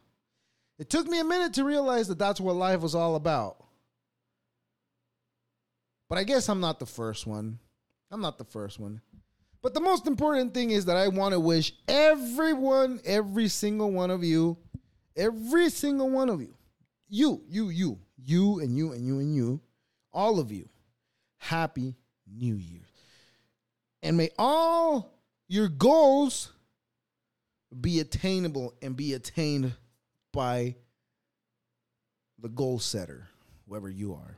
It 0.80 0.90
took 0.90 1.08
me 1.08 1.20
a 1.20 1.24
minute 1.24 1.54
to 1.54 1.63
realize 1.63 2.08
that 2.08 2.20
that's 2.20 2.42
what 2.42 2.56
life 2.56 2.82
was 2.82 2.96
all 2.96 3.16
about. 3.16 3.63
But 6.10 6.18
I 6.18 6.24
guess 6.24 6.50
I'm 6.50 6.60
not 6.60 6.80
the 6.80 6.86
first 6.86 7.25
one. 7.25 7.60
I'm 8.12 8.22
not 8.22 8.38
the 8.38 8.44
first 8.44 8.80
one. 8.80 9.02
But 9.62 9.74
the 9.74 9.80
most 9.80 10.08
important 10.08 10.54
thing 10.54 10.72
is 10.72 10.86
that 10.86 10.98
I 10.98 11.08
want 11.08 11.34
to 11.34 11.40
wish 11.40 11.74
everyone, 11.88 13.00
every 13.06 13.48
single 13.48 13.92
one 13.92 14.12
of 14.12 14.24
you, 14.24 14.58
every 15.16 15.70
single 15.70 16.10
one 16.10 16.30
of 16.30 16.42
you, 16.42 16.54
you, 17.08 17.42
you, 17.48 17.70
you, 17.70 18.00
you, 18.18 18.60
and 18.60 18.75
you, 18.75 18.92
and 18.92 19.08
you, 19.08 19.20
and 19.20 19.36
you, 19.36 19.62
all 20.13 20.39
of 20.39 20.51
you, 20.51 20.70
happy 21.38 21.96
new 22.27 22.55
year. 22.55 22.88
And 24.01 24.17
may 24.17 24.29
all 24.38 25.13
your 25.48 25.67
goals 25.67 26.51
be 27.79 28.00
attainable 28.00 28.74
and 28.82 28.96
be 28.96 29.13
attained 29.13 29.74
by 30.32 30.75
the 32.39 32.50
goal 32.50 32.79
setter, 32.79 33.27
whoever 33.67 33.89
you 33.89 34.13
are. 34.13 34.38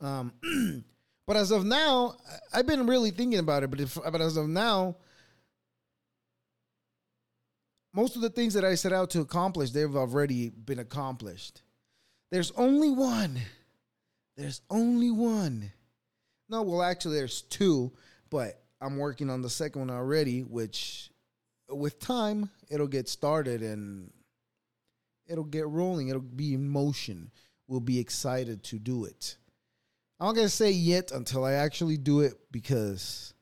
Um, 0.00 0.32
but 1.26 1.36
as 1.36 1.50
of 1.50 1.64
now, 1.64 2.16
I've 2.52 2.66
been 2.66 2.86
really 2.86 3.10
thinking 3.10 3.38
about 3.38 3.62
it. 3.62 3.70
But 3.70 3.80
if, 3.80 3.98
but 4.10 4.20
as 4.20 4.36
of 4.36 4.48
now, 4.48 4.96
most 7.92 8.16
of 8.16 8.22
the 8.22 8.30
things 8.30 8.54
that 8.54 8.64
I 8.64 8.74
set 8.74 8.92
out 8.92 9.10
to 9.10 9.20
accomplish, 9.20 9.70
they've 9.70 9.94
already 9.94 10.48
been 10.48 10.78
accomplished. 10.78 11.62
There's 12.30 12.52
only 12.52 12.90
one. 12.90 13.38
There's 14.36 14.62
only 14.70 15.10
one. 15.10 15.72
No, 16.48 16.62
well, 16.62 16.82
actually, 16.82 17.16
there's 17.16 17.42
two, 17.42 17.92
but 18.30 18.62
I'm 18.80 18.96
working 18.96 19.30
on 19.30 19.42
the 19.42 19.50
second 19.50 19.80
one 19.80 19.90
already, 19.90 20.40
which 20.40 21.10
with 21.68 22.00
time, 22.00 22.50
it'll 22.68 22.88
get 22.88 23.08
started 23.08 23.62
and 23.62 24.10
it'll 25.28 25.44
get 25.44 25.68
rolling. 25.68 26.08
It'll 26.08 26.20
be 26.20 26.54
in 26.54 26.68
motion. 26.68 27.30
We'll 27.68 27.80
be 27.80 27.98
excited 27.98 28.64
to 28.64 28.78
do 28.78 29.04
it. 29.04 29.36
I'm 30.18 30.26
not 30.26 30.34
going 30.34 30.46
to 30.46 30.52
say 30.52 30.70
yet 30.70 31.12
until 31.12 31.44
I 31.44 31.52
actually 31.52 31.96
do 31.96 32.20
it 32.20 32.34
because 32.50 33.32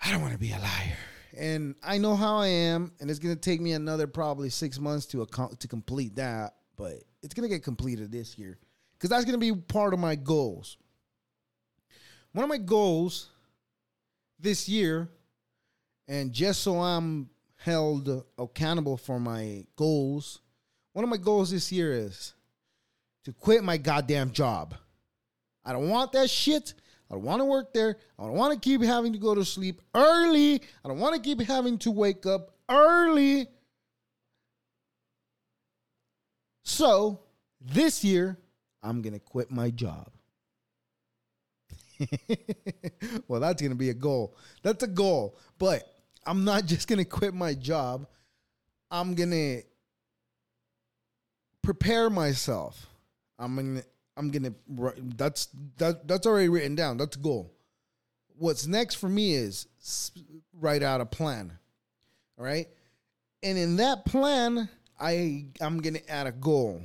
I 0.00 0.10
don't 0.10 0.22
want 0.22 0.32
to 0.32 0.38
be 0.38 0.52
a 0.52 0.58
liar. 0.58 0.96
And 1.36 1.74
I 1.82 1.98
know 1.98 2.16
how 2.16 2.38
I 2.38 2.48
am, 2.48 2.92
and 3.00 3.10
it's 3.10 3.18
going 3.18 3.34
to 3.34 3.40
take 3.40 3.60
me 3.60 3.72
another 3.72 4.06
probably 4.06 4.48
six 4.48 4.78
months 4.78 5.06
to, 5.06 5.24
accom- 5.24 5.58
to 5.58 5.68
complete 5.68 6.16
that, 6.16 6.54
but 6.76 6.94
it's 7.22 7.34
going 7.34 7.48
to 7.48 7.54
get 7.54 7.62
completed 7.62 8.10
this 8.10 8.38
year 8.38 8.58
because 9.00 9.08
that's 9.08 9.24
going 9.24 9.40
to 9.40 9.54
be 9.54 9.58
part 9.58 9.94
of 9.94 9.98
my 9.98 10.14
goals. 10.14 10.76
One 12.32 12.44
of 12.44 12.50
my 12.50 12.58
goals 12.58 13.30
this 14.38 14.68
year, 14.68 15.08
and 16.06 16.32
just 16.32 16.60
so 16.60 16.78
I'm 16.80 17.30
held 17.56 18.24
accountable 18.38 18.98
for 18.98 19.18
my 19.18 19.64
goals, 19.74 20.40
one 20.92 21.02
of 21.02 21.08
my 21.08 21.16
goals 21.16 21.50
this 21.50 21.72
year 21.72 21.94
is 21.94 22.34
to 23.24 23.32
quit 23.32 23.64
my 23.64 23.78
goddamn 23.78 24.32
job. 24.32 24.74
I 25.64 25.72
don't 25.72 25.88
want 25.88 26.12
that 26.12 26.28
shit. 26.28 26.74
I 27.10 27.14
don't 27.14 27.24
want 27.24 27.40
to 27.40 27.46
work 27.46 27.72
there. 27.72 27.96
I 28.18 28.24
don't 28.24 28.34
want 28.34 28.52
to 28.52 28.60
keep 28.60 28.82
having 28.82 29.14
to 29.14 29.18
go 29.18 29.34
to 29.34 29.46
sleep 29.46 29.80
early. 29.94 30.60
I 30.84 30.88
don't 30.88 30.98
want 30.98 31.14
to 31.14 31.22
keep 31.22 31.40
having 31.40 31.78
to 31.78 31.90
wake 31.90 32.26
up 32.26 32.50
early. 32.68 33.48
So, 36.64 37.20
this 37.60 38.04
year, 38.04 38.38
I'm 38.82 39.02
going 39.02 39.12
to 39.12 39.20
quit 39.20 39.50
my 39.50 39.70
job. 39.70 40.10
well, 43.28 43.40
that's 43.40 43.60
going 43.60 43.72
to 43.72 43.76
be 43.76 43.90
a 43.90 43.94
goal. 43.94 44.34
That's 44.62 44.82
a 44.82 44.86
goal. 44.86 45.38
But 45.58 45.84
I'm 46.26 46.44
not 46.44 46.66
just 46.66 46.88
going 46.88 46.98
to 46.98 47.04
quit 47.04 47.34
my 47.34 47.54
job. 47.54 48.06
I'm 48.90 49.14
going 49.14 49.30
to 49.30 49.62
prepare 51.62 52.10
myself. 52.10 52.86
I'm 53.38 53.54
going 53.54 53.76
to 53.76 53.84
I'm 54.16 54.30
going 54.30 54.42
to 54.42 54.94
that's 55.16 55.48
that 55.78 56.06
that's 56.06 56.26
already 56.26 56.48
written 56.48 56.74
down. 56.74 56.96
That's 56.96 57.16
a 57.16 57.20
goal. 57.20 57.54
What's 58.36 58.66
next 58.66 58.96
for 58.96 59.08
me 59.08 59.34
is 59.34 59.66
write 60.58 60.82
out 60.82 61.00
a 61.00 61.06
plan. 61.06 61.52
All 62.38 62.44
right? 62.44 62.68
And 63.42 63.56
in 63.56 63.76
that 63.76 64.04
plan, 64.04 64.68
I 64.98 65.46
I'm 65.60 65.80
going 65.80 65.94
to 65.94 66.10
add 66.10 66.26
a 66.26 66.32
goal 66.32 66.82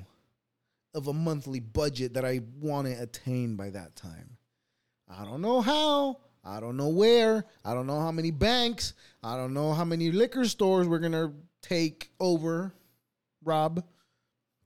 of 0.96 1.08
a 1.08 1.14
monthly 1.14 1.60
budget 1.60 2.14
that 2.14 2.25
I 2.25 2.40
want 2.60 2.88
to 2.88 2.94
attain 2.94 3.56
by 3.56 3.70
that 3.72 3.96
time. 3.96 4.38
I 5.10 5.25
don't 5.25 5.42
know 5.42 5.62
how. 5.62 6.22
I 6.44 6.60
don't 6.60 6.78
know 6.78 6.90
where. 6.90 7.46
I 7.64 7.74
don't 7.74 7.86
know 7.86 8.00
how 8.00 8.12
many 8.12 8.32
banks. 8.32 8.94
I 9.22 9.36
don't 9.36 9.54
know 9.54 9.74
how 9.74 9.84
many 9.84 10.12
liquor 10.12 10.46
stores 10.46 10.88
we're 10.88 11.00
going 11.00 11.12
to 11.12 11.34
take 11.62 12.12
over, 12.19 12.74
Rob, 13.43 13.84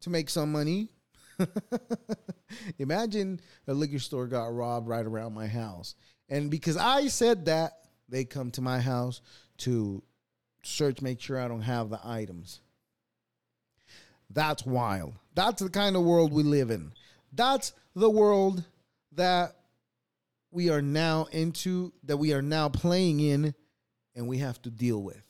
to 0.01 0.10
make 0.10 0.30
some 0.30 0.51
money. 0.51 0.89
Imagine 2.80 3.39
a 3.67 3.73
liquor 3.73 3.99
store 3.99 4.27
got 4.27 4.53
robbed 4.53 4.88
right 4.88 5.06
around 5.06 5.34
my 5.34 5.47
house. 5.47 5.95
And 6.30 6.51
because 6.51 6.77
I 6.77 7.08
said 7.08 7.45
that, 7.45 7.73
they 8.08 8.25
come 8.25 8.51
to 8.51 8.62
my 8.62 8.80
house 8.80 9.21
to 9.60 10.03
search, 10.63 11.01
make 11.01 11.21
sure 11.21 11.39
I 11.39 11.47
don't 11.47 11.62
have 11.62 11.89
the 11.89 11.99
items. 12.03 12.62
That's 14.30 14.65
wild. 14.65 15.13
That's 15.39 15.62
the 15.62 15.69
kind 15.69 15.95
of 15.95 16.04
world 16.04 16.34
we 16.34 16.43
live 16.43 16.69
in. 16.69 16.91
That's 17.32 17.71
the 17.95 18.10
world 18.10 18.62
that 19.13 19.56
we 20.52 20.69
are 20.69 20.82
now 20.82 21.28
into, 21.32 21.93
that 22.04 22.17
we 22.17 22.34
are 22.34 22.41
now 22.41 22.67
playing 22.67 23.21
in, 23.21 23.56
and 24.17 24.28
we 24.28 24.39
have 24.39 24.62
to 24.63 24.69
deal 24.69 25.02
with. 25.02 25.23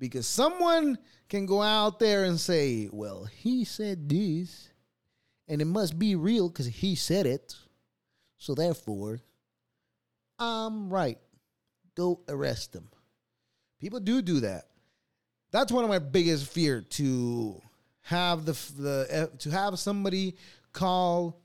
Because 0.00 0.26
someone 0.26 0.98
can 1.28 1.46
go 1.46 1.62
out 1.62 2.00
there 2.00 2.24
and 2.24 2.40
say, 2.40 2.88
well, 2.90 3.26
he 3.26 3.64
said 3.64 4.08
this, 4.08 4.70
and 5.46 5.62
it 5.62 5.66
must 5.66 5.96
be 5.96 6.16
real 6.16 6.48
because 6.48 6.66
he 6.66 6.96
said 6.96 7.26
it. 7.26 7.54
So 8.38 8.56
therefore, 8.56 9.20
I'm 10.36 10.90
right. 10.90 11.18
Go 11.94 12.22
arrest 12.28 12.74
him. 12.74 12.88
People 13.80 14.00
do 14.00 14.20
do 14.20 14.40
that. 14.40 14.64
That's 15.52 15.70
one 15.70 15.84
of 15.84 15.90
my 15.90 16.00
biggest 16.00 16.48
fear 16.48 16.80
to 16.80 17.62
have 18.04 18.44
the 18.44 18.52
the 18.78 19.06
eh, 19.10 19.26
to 19.38 19.50
have 19.50 19.78
somebody 19.78 20.36
call 20.72 21.40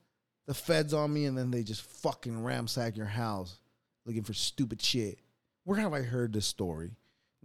the 0.46 0.54
feds 0.54 0.94
on 0.94 1.14
me 1.14 1.26
and 1.26 1.38
then 1.38 1.52
they 1.52 1.64
just 1.64 1.82
fucking 1.82 2.34
ramsack 2.34 2.98
your 2.98 3.06
house 3.06 3.60
looking 4.06 4.24
for 4.24 4.34
stupid 4.34 4.82
shit. 4.82 5.20
Where 5.64 5.80
have 5.80 5.94
I 5.94 6.02
heard 6.02 6.34
this 6.34 6.48
story? 6.48 6.92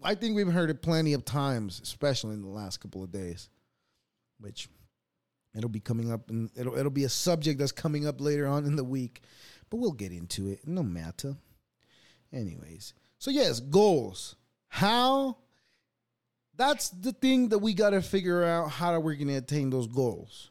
I 0.03 0.15
think 0.15 0.35
we've 0.35 0.51
heard 0.51 0.71
it 0.71 0.83
plenty 0.83 1.13
of 1.13 1.25
times, 1.25 1.81
especially 1.83 2.35
in 2.35 2.43
the 2.43 2.49
last 2.49 2.81
couple 2.81 3.05
of 3.05 3.13
days. 3.13 3.49
Which 4.41 4.69
it'll 5.57 5.71
be 5.71 5.81
coming 5.81 6.11
up 6.11 6.29
and 6.31 6.51
it'll 6.57 6.77
it'll 6.77 6.91
be 6.91 7.05
a 7.05 7.09
subject 7.09 7.59
that's 7.61 7.73
coming 7.73 8.07
up 8.07 8.21
later 8.21 8.47
on 8.47 8.65
in 8.65 8.75
the 8.75 8.85
week. 8.85 9.23
But 9.71 9.77
we'll 9.77 9.93
get 9.93 10.11
into 10.11 10.49
it. 10.49 10.67
No 10.67 10.83
matter. 10.83 11.37
Anyways. 12.33 12.95
So 13.19 13.31
yes, 13.31 13.61
goals. 13.61 14.35
How 14.69 15.37
that's 16.57 16.91
the 16.91 17.13
thing 17.13 17.49
that 17.49 17.59
we 17.59 17.75
got 17.75 17.91
to 17.91 18.03
figure 18.03 18.45
out 18.45 18.71
how 18.71 18.99
we're 19.01 19.15
going 19.15 19.29
to 19.29 19.35
attain 19.35 19.71
those 19.71 19.87
goals. 19.87 20.51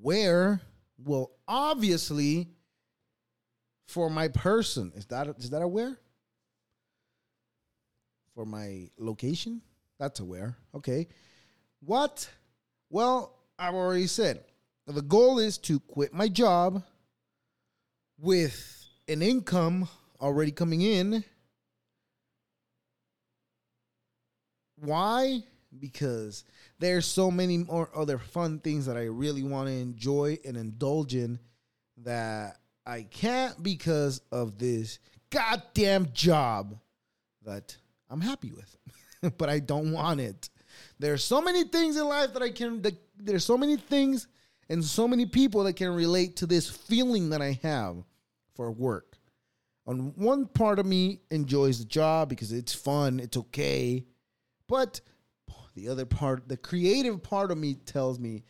Where? 0.00 0.60
Well, 0.98 1.30
obviously, 1.48 2.48
for 3.86 4.10
my 4.10 4.28
person, 4.28 4.92
is 4.94 5.06
that 5.06 5.28
is 5.38 5.50
that 5.50 5.62
a 5.62 5.68
where? 5.68 5.98
For 8.34 8.44
my 8.44 8.88
location, 8.98 9.62
that's 9.98 10.20
a 10.20 10.24
where. 10.24 10.56
Okay, 10.74 11.08
what? 11.80 12.28
Well, 12.90 13.34
I've 13.58 13.74
already 13.74 14.06
said 14.06 14.44
the 14.86 15.02
goal 15.02 15.38
is 15.38 15.58
to 15.58 15.80
quit 15.80 16.12
my 16.12 16.28
job 16.28 16.82
with 18.18 18.86
an 19.08 19.22
income 19.22 19.88
already 20.20 20.50
coming 20.50 20.82
in 20.82 21.24
Why? 24.76 25.42
Because 25.78 26.44
there's 26.78 27.06
so 27.06 27.30
many 27.30 27.58
more 27.58 27.90
other 27.94 28.18
fun 28.18 28.60
things 28.60 28.86
that 28.86 28.96
I 28.96 29.04
really 29.04 29.42
want 29.42 29.68
to 29.68 29.74
enjoy 29.74 30.38
and 30.44 30.56
indulge 30.56 31.14
in 31.14 31.38
that 31.98 32.58
I 32.86 33.02
can't 33.02 33.60
because 33.62 34.20
of 34.30 34.58
this 34.58 34.98
goddamn 35.30 36.08
job 36.12 36.78
that 37.44 37.76
I'm 38.10 38.20
happy 38.20 38.52
with, 38.52 38.76
but 39.38 39.48
I 39.48 39.58
don't 39.58 39.92
want 39.92 40.20
it. 40.20 40.50
There's 40.98 41.24
so 41.24 41.40
many 41.40 41.64
things 41.64 41.96
in 41.96 42.06
life 42.06 42.32
that 42.34 42.42
I 42.42 42.50
can, 42.50 42.82
that, 42.82 42.94
there's 43.16 43.44
so 43.44 43.56
many 43.56 43.76
things 43.76 44.26
and 44.68 44.84
so 44.84 45.06
many 45.06 45.26
people 45.26 45.64
that 45.64 45.74
can 45.74 45.90
relate 45.90 46.36
to 46.36 46.46
this 46.46 46.68
feeling 46.68 47.30
that 47.30 47.42
I 47.42 47.58
have 47.62 47.96
for 48.54 48.70
work. 48.70 49.16
On 49.86 50.12
one 50.16 50.46
part 50.46 50.78
of 50.78 50.86
me 50.86 51.20
enjoys 51.30 51.78
the 51.78 51.84
job 51.84 52.28
because 52.28 52.52
it's 52.52 52.72
fun, 52.72 53.20
it's 53.20 53.36
okay. 53.36 54.04
But 54.68 55.00
the 55.74 55.88
other 55.88 56.06
part, 56.06 56.48
the 56.48 56.56
creative 56.56 57.22
part 57.22 57.50
of 57.50 57.58
me 57.58 57.74
tells 57.74 58.18
me 58.18 58.44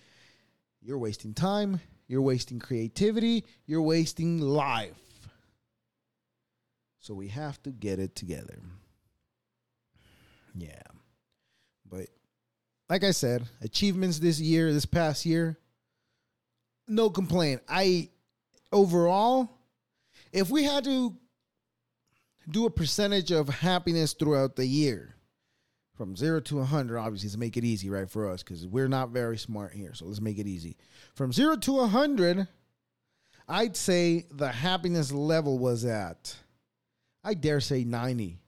you're 0.81 0.99
wasting 0.99 1.35
time, 1.35 1.81
you're 2.07 2.23
wasting 2.23 2.59
creativity, 2.59 3.45
you're 3.67 3.83
wasting 3.83 4.39
life. 4.39 5.29
So 7.01 7.15
we 7.15 7.29
have 7.29 7.63
to 7.65 7.71
get 7.71 7.99
it 7.99 8.15
together. 8.15 8.59
Yeah. 10.55 10.83
But 11.91 12.07
like 12.89 13.05
I 13.05 13.11
said, 13.11 13.45
achievements 13.61 14.19
this 14.19 14.41
year, 14.41 14.73
this 14.73 14.87
past 14.87 15.27
year, 15.27 15.59
no 16.87 17.11
complaint. 17.11 17.63
I 17.69 18.11
overall, 18.73 19.51
if 20.33 20.51
we 20.51 20.65
had 20.65 20.85
to 20.85 21.17
do 22.51 22.67
a 22.67 22.71
percentage 22.71 23.31
of 23.31 23.49
happiness 23.49 24.13
throughout 24.13 24.57
the 24.57 24.67
year, 24.67 25.14
from 25.95 26.17
zero 26.17 26.41
to 26.41 26.57
100, 26.57 26.99
obviously, 26.99 27.31
to 27.31 27.39
make 27.39 27.57
it 27.57 27.65
easy, 27.65 27.89
right, 27.89 28.11
for 28.11 28.29
us, 28.31 28.43
because 28.43 28.67
we're 28.67 28.89
not 28.89 29.11
very 29.11 29.39
smart 29.39 29.73
here. 29.73 29.95
So 29.95 30.07
let's 30.07 30.21
make 30.21 30.39
it 30.39 30.47
easy. 30.47 30.77
From 31.15 31.33
zero 31.33 31.57
to 31.57 31.73
100, 31.73 32.49
I'd 33.49 33.77
say 33.77 34.27
the 34.31 34.49
happiness 34.49 35.13
level 35.13 35.59
was 35.59 35.85
at, 35.85 36.37
I 37.23 37.35
dare 37.35 37.61
say 37.61 37.85
90. 37.85 38.39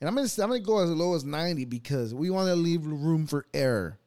And 0.00 0.08
I'm 0.08 0.14
gonna 0.14 0.28
I'm 0.38 0.48
gonna 0.48 0.60
go 0.60 0.78
as 0.80 0.90
low 0.90 1.14
as 1.14 1.24
90 1.24 1.64
because 1.66 2.14
we 2.14 2.28
want 2.28 2.48
to 2.48 2.56
leave 2.56 2.84
room 2.84 3.26
for 3.26 3.46
error. 3.54 3.98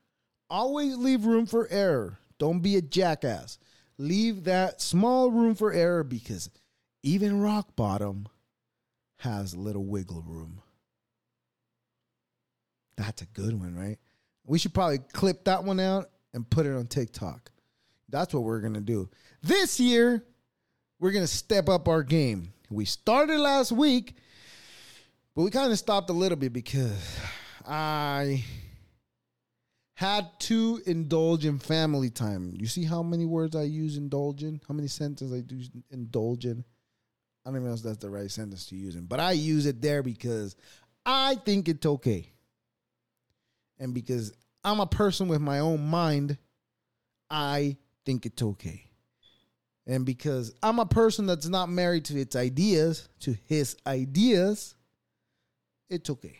Always 0.49 0.95
leave 0.97 1.25
room 1.25 1.45
for 1.45 1.67
error. 1.69 2.19
Don't 2.37 2.59
be 2.59 2.75
a 2.75 2.81
jackass. 2.81 3.57
Leave 3.97 4.43
that 4.43 4.81
small 4.81 5.31
room 5.31 5.55
for 5.55 5.73
error 5.73 6.03
because 6.03 6.49
even 7.01 7.41
rock 7.41 7.75
bottom 7.75 8.27
has 9.17 9.55
little 9.55 9.85
wiggle 9.85 10.23
room. 10.25 10.61
That's 12.99 13.23
a 13.23 13.25
good 13.25 13.59
one, 13.59 13.75
right? 13.75 13.97
We 14.45 14.59
should 14.59 14.73
probably 14.73 14.99
clip 14.99 15.45
that 15.45 15.63
one 15.63 15.79
out 15.79 16.11
and 16.35 16.47
put 16.47 16.67
it 16.67 16.75
on 16.75 16.85
TikTok. 16.85 17.51
That's 18.09 18.33
what 18.33 18.43
we're 18.43 18.61
gonna 18.61 18.81
do. 18.81 19.09
This 19.41 19.79
year, 19.79 20.23
we're 20.99 21.11
gonna 21.11 21.25
step 21.25 21.69
up 21.69 21.87
our 21.87 22.03
game. 22.03 22.53
We 22.69 22.85
started 22.85 23.39
last 23.39 23.71
week 23.71 24.15
but 25.39 25.43
we 25.43 25.51
kind 25.51 25.71
of 25.71 25.79
stopped 25.79 26.09
a 26.09 26.13
little 26.13 26.37
bit 26.37 26.51
because 26.51 27.17
I 27.65 28.43
had 29.93 30.27
to 30.39 30.81
indulge 30.85 31.45
in 31.45 31.59
family 31.59 32.09
time. 32.09 32.53
You 32.59 32.67
see 32.67 32.83
how 32.83 33.01
many 33.03 33.25
words 33.25 33.55
I 33.55 33.63
use 33.63 33.95
indulge 33.95 34.43
in? 34.43 34.59
How 34.67 34.73
many 34.73 34.89
sentences 34.89 35.31
I 35.31 35.39
do 35.39 35.61
indulge 35.91 36.45
in? 36.45 36.65
I 37.45 37.49
don't 37.49 37.55
even 37.55 37.69
know 37.69 37.73
if 37.73 37.81
that's 37.81 37.99
the 37.99 38.09
right 38.09 38.29
sentence 38.29 38.65
to 38.65 38.75
use 38.75 38.97
in, 38.97 39.05
but 39.05 39.21
I 39.21 39.31
use 39.31 39.65
it 39.65 39.81
there 39.81 40.03
because 40.03 40.57
I 41.05 41.35
think 41.45 41.69
it's 41.69 41.85
okay. 41.85 42.33
And 43.79 43.93
because 43.93 44.33
I'm 44.63 44.79
a 44.79 44.87
person 44.87 45.27
with 45.27 45.41
my 45.41 45.59
own 45.59 45.87
mind, 45.87 46.37
I 47.29 47.77
think 48.05 48.25
it's 48.25 48.41
okay. 48.41 48.89
And 49.87 50.05
because 50.05 50.53
I'm 50.61 50.79
a 50.79 50.85
person 50.85 51.25
that's 51.25 51.47
not 51.47 51.69
married 51.69 52.05
to 52.05 52.19
its 52.19 52.35
ideas, 52.35 53.09
to 53.21 53.35
his 53.45 53.75
ideas, 53.87 54.75
it's 55.89 56.09
okay. 56.09 56.37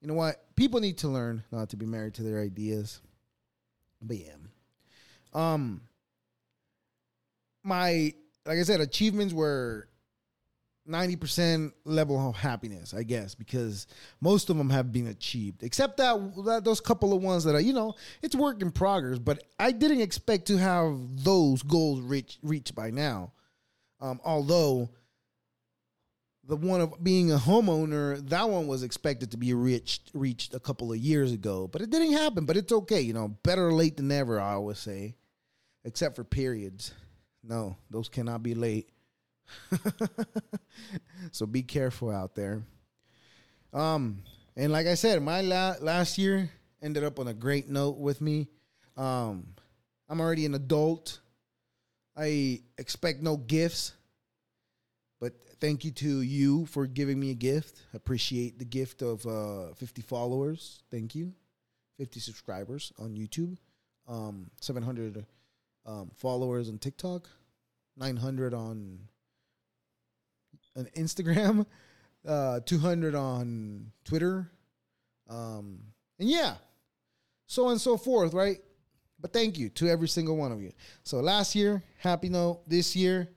You 0.00 0.08
know 0.08 0.14
what? 0.14 0.44
People 0.56 0.80
need 0.80 0.98
to 0.98 1.08
learn 1.08 1.44
not 1.52 1.70
to 1.70 1.76
be 1.76 1.86
married 1.86 2.14
to 2.14 2.22
their 2.22 2.40
ideas. 2.40 3.00
But 4.00 4.16
yeah. 4.16 4.32
Um 5.34 5.82
my 7.62 8.14
like 8.46 8.58
I 8.58 8.62
said, 8.62 8.80
achievements 8.80 9.34
were 9.34 9.88
90% 10.88 11.72
level 11.84 12.28
of 12.28 12.36
happiness, 12.36 12.94
I 12.94 13.02
guess, 13.02 13.34
because 13.34 13.86
most 14.20 14.50
of 14.50 14.56
them 14.56 14.70
have 14.70 14.92
been 14.92 15.08
achieved, 15.08 15.62
except 15.62 15.98
that, 15.98 16.16
that 16.46 16.64
those 16.64 16.80
couple 16.80 17.12
of 17.12 17.22
ones 17.22 17.44
that 17.44 17.54
are, 17.54 17.60
you 17.60 17.72
know, 17.72 17.94
it's 18.22 18.34
work 18.34 18.62
in 18.62 18.70
progress, 18.70 19.18
but 19.18 19.42
I 19.58 19.72
didn't 19.72 20.00
expect 20.00 20.46
to 20.46 20.56
have 20.56 20.96
those 21.22 21.62
goals 21.62 22.00
reach, 22.00 22.38
reached 22.42 22.74
by 22.74 22.90
now. 22.90 23.32
Um, 24.00 24.20
although 24.24 24.90
the 26.48 26.56
one 26.56 26.80
of 26.80 27.04
being 27.04 27.30
a 27.30 27.36
homeowner, 27.36 28.26
that 28.30 28.48
one 28.48 28.66
was 28.66 28.82
expected 28.82 29.30
to 29.32 29.36
be 29.36 29.52
reached 29.52 30.10
reached 30.14 30.54
a 30.54 30.60
couple 30.60 30.90
of 30.90 30.98
years 30.98 31.32
ago, 31.32 31.68
but 31.68 31.82
it 31.82 31.90
didn't 31.90 32.12
happen. 32.12 32.46
But 32.46 32.56
it's 32.56 32.72
okay, 32.72 33.02
you 33.02 33.12
know, 33.12 33.28
better 33.42 33.72
late 33.72 33.98
than 33.98 34.08
never. 34.08 34.40
I 34.40 34.54
always 34.54 34.78
say, 34.78 35.16
except 35.84 36.16
for 36.16 36.24
periods. 36.24 36.94
No, 37.42 37.76
those 37.90 38.08
cannot 38.08 38.42
be 38.42 38.54
late. 38.54 38.88
so 41.32 41.46
be 41.46 41.62
careful 41.62 42.10
out 42.10 42.34
there. 42.34 42.62
Um, 43.72 44.22
and 44.56 44.72
like 44.72 44.86
I 44.86 44.94
said, 44.94 45.22
my 45.22 45.40
la- 45.40 45.76
last 45.80 46.18
year 46.18 46.50
ended 46.82 47.04
up 47.04 47.18
on 47.18 47.28
a 47.28 47.34
great 47.34 47.68
note 47.68 47.98
with 47.98 48.20
me. 48.20 48.48
Um, 48.96 49.46
I'm 50.08 50.20
already 50.20 50.46
an 50.46 50.54
adult. 50.54 51.20
I 52.16 52.62
expect 52.78 53.22
no 53.22 53.36
gifts 53.36 53.92
but 55.20 55.32
thank 55.60 55.84
you 55.84 55.90
to 55.92 56.20
you 56.20 56.66
for 56.66 56.86
giving 56.86 57.18
me 57.18 57.30
a 57.30 57.34
gift. 57.34 57.82
Appreciate 57.94 58.58
the 58.58 58.64
gift 58.64 59.02
of 59.02 59.26
uh, 59.26 59.74
50 59.74 60.02
followers. 60.02 60.82
Thank 60.90 61.14
you. 61.14 61.32
50 61.98 62.20
subscribers 62.20 62.92
on 62.98 63.16
YouTube. 63.16 63.56
Um, 64.06 64.50
700 64.60 65.26
um, 65.84 66.10
followers 66.14 66.68
on 66.68 66.78
TikTok. 66.78 67.28
900 67.96 68.54
on, 68.54 69.00
on 70.78 70.88
Instagram. 70.96 71.66
Uh, 72.26 72.60
200 72.66 73.14
on 73.14 73.90
Twitter. 74.04 74.50
Um, 75.30 75.78
and 76.18 76.28
yeah, 76.28 76.56
so 77.46 77.66
on 77.66 77.72
and 77.72 77.80
so 77.80 77.96
forth, 77.96 78.34
right? 78.34 78.58
But 79.20 79.32
thank 79.32 79.58
you 79.58 79.68
to 79.70 79.88
every 79.88 80.08
single 80.08 80.36
one 80.36 80.52
of 80.52 80.60
you. 80.60 80.72
So 81.04 81.20
last 81.20 81.54
year, 81.54 81.82
happy 81.98 82.28
note. 82.28 82.68
This 82.68 82.94
year, 82.94 83.30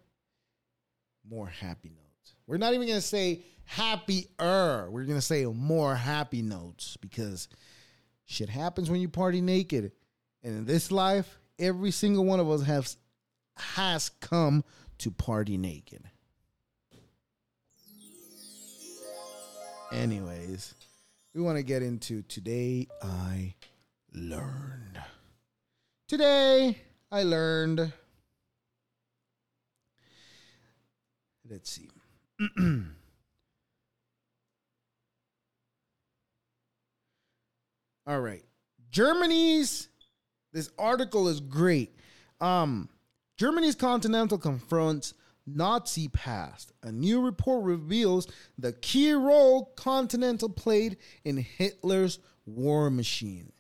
more 1.30 1.48
happy 1.48 1.90
notes. 1.90 2.36
We're 2.48 2.58
not 2.58 2.74
even 2.74 2.88
to 2.88 3.02
say 3.02 3.44
happier. 3.64 4.90
We're 4.90 5.06
to 5.06 5.22
say 5.22 5.46
more 5.46 5.96
happy 5.96 6.42
notes 6.42 6.98
because 6.98 7.48
shit 8.26 8.50
happens 8.50 8.90
when 8.90 9.00
you 9.00 9.10
party 9.10 9.42
naked. 9.42 9.92
And 10.44 10.58
in 10.58 10.66
this 10.66 10.92
life, 10.92 11.40
every 11.58 11.92
single 11.92 12.26
one 12.26 12.40
of 12.40 12.50
us 12.50 12.64
has 12.64 12.98
has 13.56 14.10
come 14.10 14.64
to 14.98 15.12
party 15.12 15.58
naked. 15.58 16.04
Anyways, 19.92 20.74
we 21.36 21.42
want 21.42 21.58
to 21.58 21.64
get 21.64 21.84
into 21.84 22.22
today 22.22 22.88
I 23.02 23.56
learned. 24.14 24.98
Today 26.08 26.78
I 27.12 27.24
learned 27.24 27.92
let's 31.50 31.70
see. 31.70 31.90
All 38.08 38.22
right. 38.22 38.44
Germany's 38.92 39.90
this 40.54 40.70
article 40.80 41.28
is 41.28 41.42
great. 41.42 41.94
Um 42.40 42.88
Germany's 43.38 43.76
Continental 43.76 44.38
confronts 44.38 45.14
Nazi 45.46 46.08
past. 46.08 46.72
A 46.84 46.92
new 46.92 47.22
report 47.22 47.64
reveals 47.64 48.28
the 48.58 48.74
key 48.74 49.12
role 49.14 49.74
Continental 49.76 50.50
played 50.50 50.98
in 51.24 51.38
Hitler's 51.38 52.20
war 52.46 52.90
machine. 52.90 53.52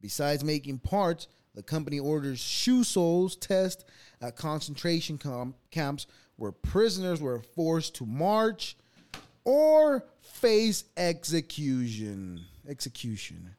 Besides 0.00 0.44
making 0.44 0.78
parts, 0.78 1.28
the 1.54 1.62
company 1.62 1.98
orders 1.98 2.38
shoe 2.38 2.84
soles 2.84 3.36
test 3.36 3.84
at 4.20 4.36
concentration 4.36 5.18
com- 5.18 5.54
camps 5.70 6.06
where 6.36 6.52
prisoners 6.52 7.20
were 7.20 7.42
forced 7.54 7.94
to 7.96 8.06
march 8.06 8.76
or 9.44 10.04
face 10.20 10.84
execution. 10.96 12.40
Execution. 12.68 13.54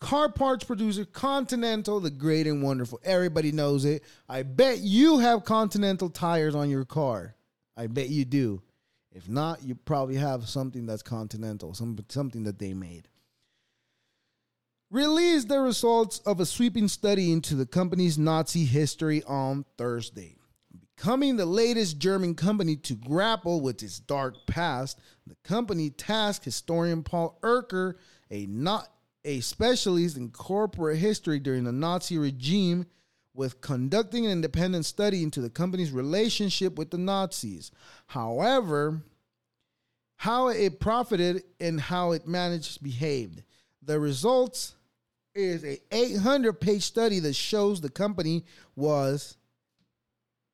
Car 0.00 0.30
parts 0.32 0.64
producer 0.64 1.04
Continental, 1.04 2.00
the 2.00 2.10
great 2.10 2.46
and 2.46 2.62
wonderful. 2.62 3.00
Everybody 3.04 3.52
knows 3.52 3.84
it. 3.84 4.02
I 4.28 4.42
bet 4.42 4.78
you 4.78 5.18
have 5.18 5.44
Continental 5.44 6.08
tires 6.08 6.54
on 6.54 6.70
your 6.70 6.86
car. 6.86 7.34
I 7.76 7.86
bet 7.86 8.08
you 8.08 8.24
do. 8.24 8.62
If 9.12 9.28
not, 9.28 9.62
you 9.62 9.74
probably 9.74 10.16
have 10.16 10.48
something 10.48 10.86
that's 10.86 11.02
Continental, 11.02 11.74
some, 11.74 11.98
something 12.08 12.44
that 12.44 12.58
they 12.58 12.72
made. 12.72 13.08
Released 14.90 15.48
the 15.48 15.60
results 15.60 16.18
of 16.20 16.40
a 16.40 16.46
sweeping 16.46 16.88
study 16.88 17.30
into 17.30 17.54
the 17.54 17.66
company's 17.66 18.18
Nazi 18.18 18.64
history 18.64 19.22
on 19.24 19.64
Thursday. 19.76 20.36
Becoming 20.96 21.36
the 21.36 21.46
latest 21.46 21.98
German 21.98 22.34
company 22.34 22.76
to 22.76 22.94
grapple 22.94 23.60
with 23.60 23.82
its 23.82 24.00
dark 24.00 24.46
past, 24.46 24.98
the 25.26 25.36
company 25.44 25.90
tasked 25.90 26.44
historian 26.44 27.02
Paul 27.02 27.38
Erker, 27.42 27.94
a 28.30 28.46
not 28.46 28.88
a 29.24 29.40
specialist 29.40 30.16
in 30.16 30.30
corporate 30.30 30.98
history 30.98 31.38
during 31.38 31.64
the 31.64 31.72
Nazi 31.72 32.18
regime, 32.18 32.86
with 33.34 33.60
conducting 33.60 34.26
an 34.26 34.32
independent 34.32 34.84
study 34.84 35.22
into 35.22 35.40
the 35.40 35.50
company's 35.50 35.92
relationship 35.92 36.76
with 36.76 36.90
the 36.90 36.98
Nazis. 36.98 37.70
However, 38.06 39.02
how 40.16 40.48
it 40.48 40.80
profited 40.80 41.44
and 41.60 41.80
how 41.80 42.12
it 42.12 42.26
managed 42.26 42.82
behaved. 42.82 43.42
The 43.82 43.98
results 43.98 44.74
is 45.34 45.64
a 45.64 45.78
800 45.90 46.60
page 46.60 46.82
study 46.82 47.20
that 47.20 47.34
shows 47.34 47.80
the 47.80 47.88
company 47.88 48.44
was 48.76 49.36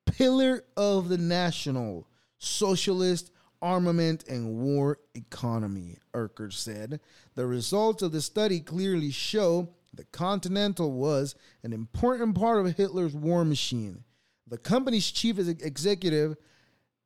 pillar 0.04 0.64
of 0.76 1.08
the 1.08 1.18
national 1.18 2.06
socialist 2.38 3.32
armament 3.62 4.24
and 4.28 4.58
war 4.58 4.98
economy, 5.14 5.98
Erker 6.14 6.52
said. 6.52 7.00
The 7.34 7.46
results 7.46 8.02
of 8.02 8.12
the 8.12 8.20
study 8.20 8.60
clearly 8.60 9.10
show 9.10 9.68
the 9.94 10.04
Continental 10.04 10.92
was 10.92 11.34
an 11.62 11.72
important 11.72 12.34
part 12.34 12.64
of 12.64 12.76
Hitler's 12.76 13.14
war 13.14 13.44
machine. 13.44 14.04
The 14.46 14.58
company's 14.58 15.10
chief 15.10 15.38
executive, 15.38 16.36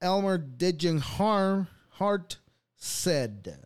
Elmar 0.02 0.38
Degenhart 0.56 1.68
Hart 1.90 2.38
said 2.76 3.56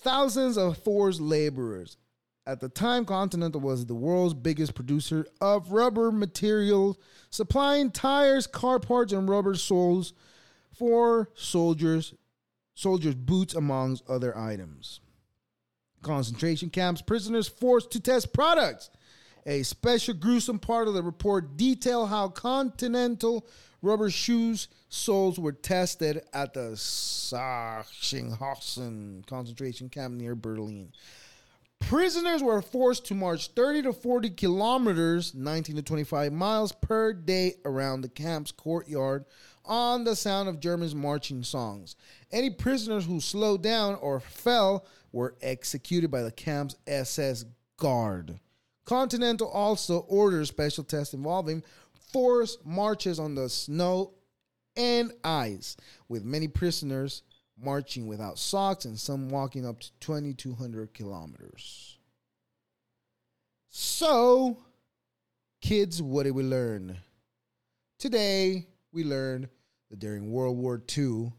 thousands 0.00 0.56
of 0.56 0.78
forced 0.78 1.20
laborers. 1.20 1.96
At 2.46 2.60
the 2.60 2.68
time, 2.68 3.04
Continental 3.04 3.60
was 3.60 3.84
the 3.84 3.94
world's 3.94 4.32
biggest 4.32 4.74
producer 4.74 5.26
of 5.40 5.72
rubber 5.72 6.10
material, 6.10 6.98
supplying 7.28 7.90
tires, 7.90 8.46
car 8.46 8.78
parts, 8.78 9.12
and 9.12 9.28
rubber 9.28 9.54
soles 9.54 10.14
for 10.78 11.30
soldiers, 11.34 12.14
soldiers' 12.74 13.14
boots, 13.14 13.54
amongst 13.54 14.08
other 14.08 14.36
items. 14.36 15.00
Concentration 16.02 16.70
camps, 16.70 17.02
prisoners 17.02 17.48
forced 17.48 17.90
to 17.90 18.00
test 18.00 18.32
products. 18.32 18.90
A 19.46 19.62
special 19.62 20.14
gruesome 20.14 20.58
part 20.58 20.88
of 20.88 20.94
the 20.94 21.02
report 21.02 21.56
detail 21.56 22.06
how 22.06 22.28
Continental 22.28 23.46
rubber 23.82 24.10
shoes 24.10 24.68
soles 24.88 25.38
were 25.38 25.52
tested 25.52 26.22
at 26.32 26.54
the 26.54 26.72
Sachsenhausen 26.72 29.24
concentration 29.26 29.88
camp 29.88 30.14
near 30.14 30.34
Berlin. 30.34 30.90
Prisoners 31.80 32.42
were 32.42 32.60
forced 32.60 33.06
to 33.06 33.14
march 33.14 33.46
30 33.48 33.82
to 33.82 33.92
40 33.92 34.30
kilometers, 34.30 35.32
19 35.34 35.76
to 35.76 35.82
25 35.82 36.32
miles 36.32 36.72
per 36.72 37.12
day 37.12 37.54
around 37.64 38.00
the 38.00 38.08
camp's 38.08 38.50
courtyard 38.50 39.24
on 39.68 40.02
the 40.02 40.16
sound 40.16 40.48
of 40.48 40.58
Germans' 40.58 40.94
marching 40.94 41.44
songs. 41.44 41.94
Any 42.32 42.50
prisoners 42.50 43.06
who 43.06 43.20
slowed 43.20 43.62
down 43.62 43.94
or 43.96 44.18
fell 44.18 44.86
were 45.12 45.36
executed 45.40 46.10
by 46.10 46.22
the 46.22 46.32
camp's 46.32 46.74
SS 46.86 47.44
guard. 47.76 48.40
Continental 48.84 49.48
also 49.48 50.00
ordered 50.08 50.46
special 50.46 50.82
tests 50.82 51.14
involving 51.14 51.62
forced 52.12 52.64
marches 52.64 53.20
on 53.20 53.34
the 53.34 53.48
snow 53.48 54.14
and 54.76 55.12
ice, 55.22 55.76
with 56.08 56.24
many 56.24 56.48
prisoners 56.48 57.22
marching 57.60 58.06
without 58.06 58.38
socks 58.38 58.84
and 58.84 58.98
some 58.98 59.28
walking 59.28 59.66
up 59.66 59.80
to 59.80 59.90
2,200 60.00 60.94
kilometers. 60.94 61.98
So, 63.68 64.58
kids, 65.60 66.00
what 66.00 66.22
did 66.22 66.34
we 66.34 66.44
learn? 66.44 66.96
Today, 67.98 68.66
we 68.92 69.04
learned 69.04 69.48
that 69.90 69.98
during 69.98 70.30
World 70.30 70.56
War 70.56 70.82
II, 70.96 71.32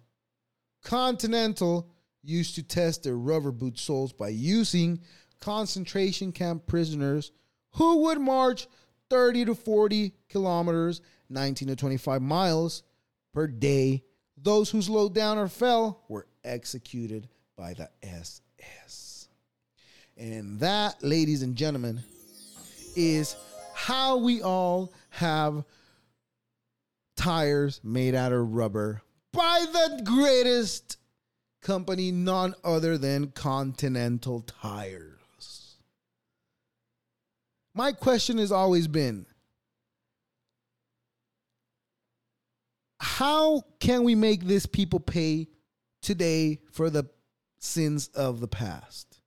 Continental 0.83 1.91
used 2.23 2.55
to 2.55 2.63
test 2.63 3.03
their 3.03 3.17
rubber 3.17 3.51
boot 3.51 3.77
soles 3.77 4.13
by 4.13 4.29
using 4.29 4.99
concentration 5.39 6.31
camp 6.31 6.67
prisoners 6.67 7.31
who 7.71 8.03
would 8.03 8.19
march 8.19 8.67
30 9.09 9.45
to 9.45 9.55
40 9.55 10.13
kilometers, 10.29 11.01
19 11.29 11.69
to 11.69 11.75
25 11.75 12.21
miles 12.21 12.83
per 13.33 13.47
day. 13.47 14.03
Those 14.37 14.69
who 14.69 14.81
slowed 14.81 15.13
down 15.13 15.37
or 15.37 15.47
fell 15.47 16.03
were 16.07 16.27
executed 16.43 17.27
by 17.57 17.73
the 17.73 17.89
SS. 18.03 19.27
And 20.17 20.59
that, 20.59 21.01
ladies 21.03 21.43
and 21.43 21.55
gentlemen, 21.55 22.03
is 22.95 23.35
how 23.73 24.17
we 24.17 24.41
all 24.41 24.93
have 25.09 25.63
tires 27.19 27.81
made 27.83 28.15
out 28.15 28.31
of 28.31 28.53
rubber 28.53 29.01
by 29.33 29.65
the 29.73 30.01
greatest 30.05 30.95
company, 31.61 32.11
none 32.11 32.55
other 32.63 32.97
than 32.97 33.31
Continental 33.31 34.41
Tires. 34.41 35.75
My 37.75 37.91
question 37.91 38.37
has 38.37 38.53
always 38.53 38.87
been 38.87 39.25
how 43.01 43.63
can 43.79 44.03
we 44.03 44.15
make 44.15 44.45
this 44.45 44.65
people 44.65 45.01
pay 45.01 45.47
today 46.01 46.59
for 46.71 46.89
the 46.89 47.03
sins 47.59 48.07
of 48.15 48.39
the 48.39 48.47
past? 48.47 49.19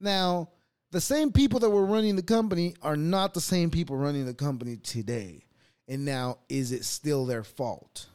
Now, 0.00 0.50
the 0.92 1.00
same 1.00 1.32
people 1.32 1.58
that 1.58 1.70
were 1.70 1.86
running 1.86 2.14
the 2.14 2.22
company 2.22 2.74
are 2.82 2.96
not 2.96 3.34
the 3.34 3.40
same 3.40 3.70
people 3.70 3.96
running 3.96 4.26
the 4.26 4.34
company 4.34 4.76
today. 4.76 5.44
And 5.86 6.04
now, 6.04 6.38
is 6.48 6.72
it 6.72 6.84
still 6.84 7.26
their 7.26 7.44
fault? 7.44 8.06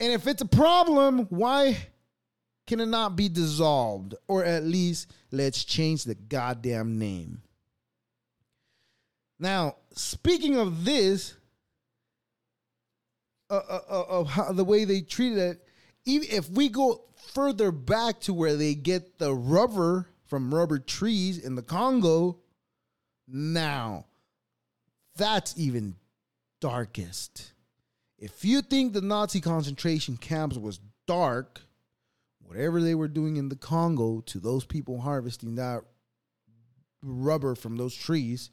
And 0.00 0.12
if 0.12 0.26
it's 0.26 0.42
a 0.42 0.46
problem, 0.46 1.26
why 1.30 1.76
can 2.66 2.80
it 2.80 2.86
not 2.86 3.16
be 3.16 3.28
dissolved? 3.28 4.14
Or 4.28 4.44
at 4.44 4.64
least 4.64 5.12
let's 5.30 5.64
change 5.64 6.04
the 6.04 6.14
goddamn 6.14 6.98
name. 6.98 7.42
Now, 9.38 9.76
speaking 9.92 10.56
of 10.56 10.84
this, 10.84 11.34
uh, 13.50 13.60
uh, 13.68 13.80
uh, 13.88 14.04
of 14.08 14.28
how 14.28 14.52
the 14.52 14.64
way 14.64 14.84
they 14.84 15.02
treated 15.02 15.38
it, 15.38 15.62
even 16.04 16.28
if 16.30 16.50
we 16.50 16.68
go 16.68 17.04
further 17.32 17.70
back 17.70 18.20
to 18.22 18.34
where 18.34 18.56
they 18.56 18.74
get 18.74 19.18
the 19.18 19.34
rubber 19.34 20.08
from 20.24 20.54
rubber 20.54 20.78
trees 20.78 21.38
in 21.38 21.54
the 21.54 21.62
Congo, 21.62 22.38
now 23.28 24.06
that's 25.16 25.54
even 25.56 25.96
darkest. 26.60 27.52
If 28.18 28.44
you 28.44 28.62
think 28.62 28.92
the 28.92 29.00
Nazi 29.00 29.40
concentration 29.40 30.16
camps 30.16 30.56
was 30.56 30.80
dark, 31.06 31.60
whatever 32.40 32.80
they 32.80 32.94
were 32.94 33.08
doing 33.08 33.36
in 33.36 33.48
the 33.48 33.56
Congo 33.56 34.20
to 34.26 34.38
those 34.38 34.64
people 34.64 35.00
harvesting 35.00 35.56
that 35.56 35.82
rubber 37.02 37.54
from 37.54 37.76
those 37.76 37.94
trees, 37.94 38.50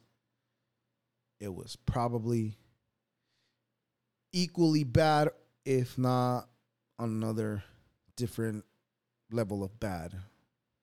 it 1.40 1.52
was 1.54 1.76
probably 1.86 2.58
equally 4.32 4.84
bad, 4.84 5.30
if 5.64 5.96
not 5.96 6.48
another 6.98 7.64
different 8.16 8.64
level 9.30 9.64
of 9.64 9.80
bad, 9.80 10.14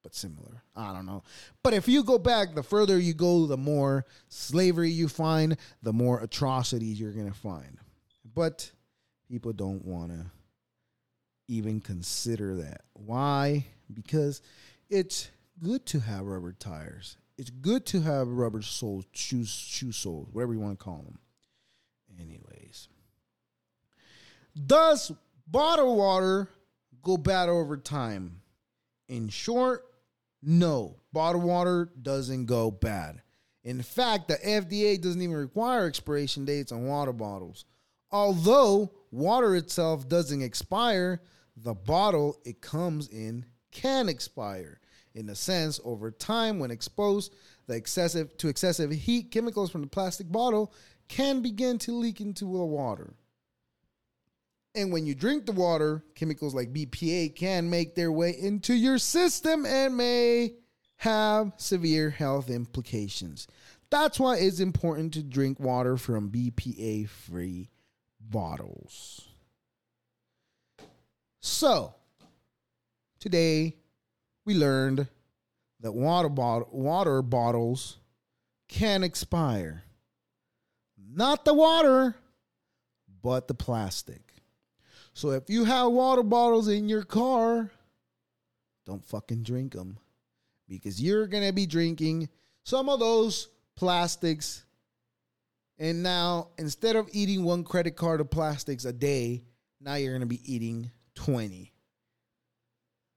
but 0.03 0.15
similar. 0.15 0.63
I 0.75 0.93
don't 0.93 1.05
know. 1.05 1.23
But 1.63 1.73
if 1.73 1.87
you 1.87 2.03
go 2.03 2.17
back, 2.17 2.55
the 2.55 2.63
further 2.63 2.99
you 2.99 3.13
go, 3.13 3.45
the 3.45 3.57
more 3.57 4.05
slavery 4.29 4.89
you 4.89 5.07
find, 5.07 5.57
the 5.83 5.93
more 5.93 6.21
atrocities 6.21 6.99
you're 6.99 7.11
going 7.11 7.31
to 7.31 7.37
find. 7.37 7.77
But 8.33 8.71
people 9.29 9.53
don't 9.53 9.85
want 9.85 10.11
to 10.11 10.25
even 11.47 11.81
consider 11.81 12.55
that. 12.55 12.81
Why? 12.93 13.65
Because 13.93 14.41
it's 14.89 15.29
good 15.61 15.85
to 15.87 15.99
have 15.99 16.25
rubber 16.25 16.53
tires. 16.53 17.17
It's 17.37 17.49
good 17.49 17.85
to 17.87 18.01
have 18.01 18.27
rubber 18.27 18.61
soles, 18.61 19.05
shoes, 19.13 19.49
shoe 19.49 19.91
soles, 19.91 20.29
whatever 20.31 20.53
you 20.53 20.59
want 20.59 20.79
to 20.79 20.83
call 20.83 21.03
them. 21.03 21.19
Anyways, 22.19 22.87
does 24.65 25.11
bottled 25.47 25.97
water 25.97 26.49
go 27.01 27.17
bad 27.17 27.49
over 27.49 27.77
time? 27.77 28.41
In 29.07 29.29
short, 29.29 29.85
no. 30.41 30.97
Bottled 31.13 31.43
water 31.43 31.89
doesn't 32.01 32.45
go 32.45 32.71
bad. 32.71 33.21
In 33.63 33.81
fact, 33.81 34.27
the 34.27 34.37
FDA 34.37 34.99
doesn't 34.99 35.21
even 35.21 35.35
require 35.35 35.85
expiration 35.85 36.45
dates 36.45 36.71
on 36.71 36.85
water 36.85 37.13
bottles. 37.13 37.65
Although 38.11 38.91
water 39.11 39.55
itself 39.55 40.07
doesn't 40.07 40.41
expire, 40.41 41.21
the 41.55 41.73
bottle 41.73 42.39
it 42.43 42.61
comes 42.61 43.07
in 43.09 43.45
can 43.71 44.09
expire. 44.09 44.79
In 45.13 45.29
a 45.29 45.35
sense, 45.35 45.79
over 45.83 46.09
time, 46.09 46.59
when 46.59 46.71
exposed 46.71 47.35
the 47.67 47.75
excessive 47.75 48.35
to 48.37 48.47
excessive 48.47 48.91
heat, 48.91 49.31
chemicals 49.31 49.69
from 49.69 49.81
the 49.81 49.87
plastic 49.87 50.31
bottle 50.31 50.73
can 51.07 51.41
begin 51.41 51.77
to 51.79 51.91
leak 51.91 52.21
into 52.21 52.45
the 52.45 52.65
water. 52.65 53.13
And 54.73 54.91
when 54.91 55.05
you 55.05 55.15
drink 55.15 55.45
the 55.45 55.51
water, 55.51 56.03
chemicals 56.15 56.55
like 56.55 56.73
BPA 56.73 57.35
can 57.35 57.69
make 57.69 57.93
their 57.93 58.11
way 58.11 58.31
into 58.37 58.73
your 58.73 58.97
system 58.97 59.65
and 59.65 59.97
may 59.97 60.53
have 60.97 61.51
severe 61.57 62.09
health 62.09 62.49
implications. 62.49 63.47
That's 63.89 64.19
why 64.19 64.37
it's 64.37 64.61
important 64.61 65.13
to 65.13 65.23
drink 65.23 65.59
water 65.59 65.97
from 65.97 66.29
BPA 66.29 67.09
free 67.09 67.69
bottles. 68.19 69.27
So, 71.41 71.95
today 73.19 73.75
we 74.45 74.55
learned 74.55 75.07
that 75.81 75.91
water 75.91 76.29
bottle, 76.29 76.69
water 76.71 77.21
bottles 77.21 77.97
can 78.69 79.03
expire. 79.03 79.83
Not 81.13 81.43
the 81.43 81.53
water, 81.53 82.15
but 83.21 83.47
the 83.47 83.53
plastic. 83.53 84.30
So 85.13 85.31
if 85.31 85.49
you 85.49 85.65
have 85.65 85.91
water 85.91 86.23
bottles 86.23 86.67
in 86.67 86.87
your 86.87 87.03
car, 87.03 87.69
don't 88.85 89.05
fucking 89.05 89.43
drink 89.43 89.73
them 89.73 89.97
because 90.67 91.01
you're 91.01 91.27
going 91.27 91.45
to 91.45 91.53
be 91.53 91.65
drinking 91.65 92.29
some 92.63 92.89
of 92.89 92.99
those 92.99 93.49
plastics 93.75 94.63
and 95.81 96.03
now 96.03 96.49
instead 96.59 96.95
of 96.95 97.09
eating 97.11 97.43
one 97.43 97.63
credit 97.63 97.95
card 97.95 98.21
of 98.21 98.29
plastics 98.29 98.85
a 98.85 98.93
day, 98.93 99.41
now 99.79 99.95
you're 99.95 100.11
going 100.11 100.21
to 100.21 100.27
be 100.27 100.41
eating 100.45 100.91
20. 101.15 101.73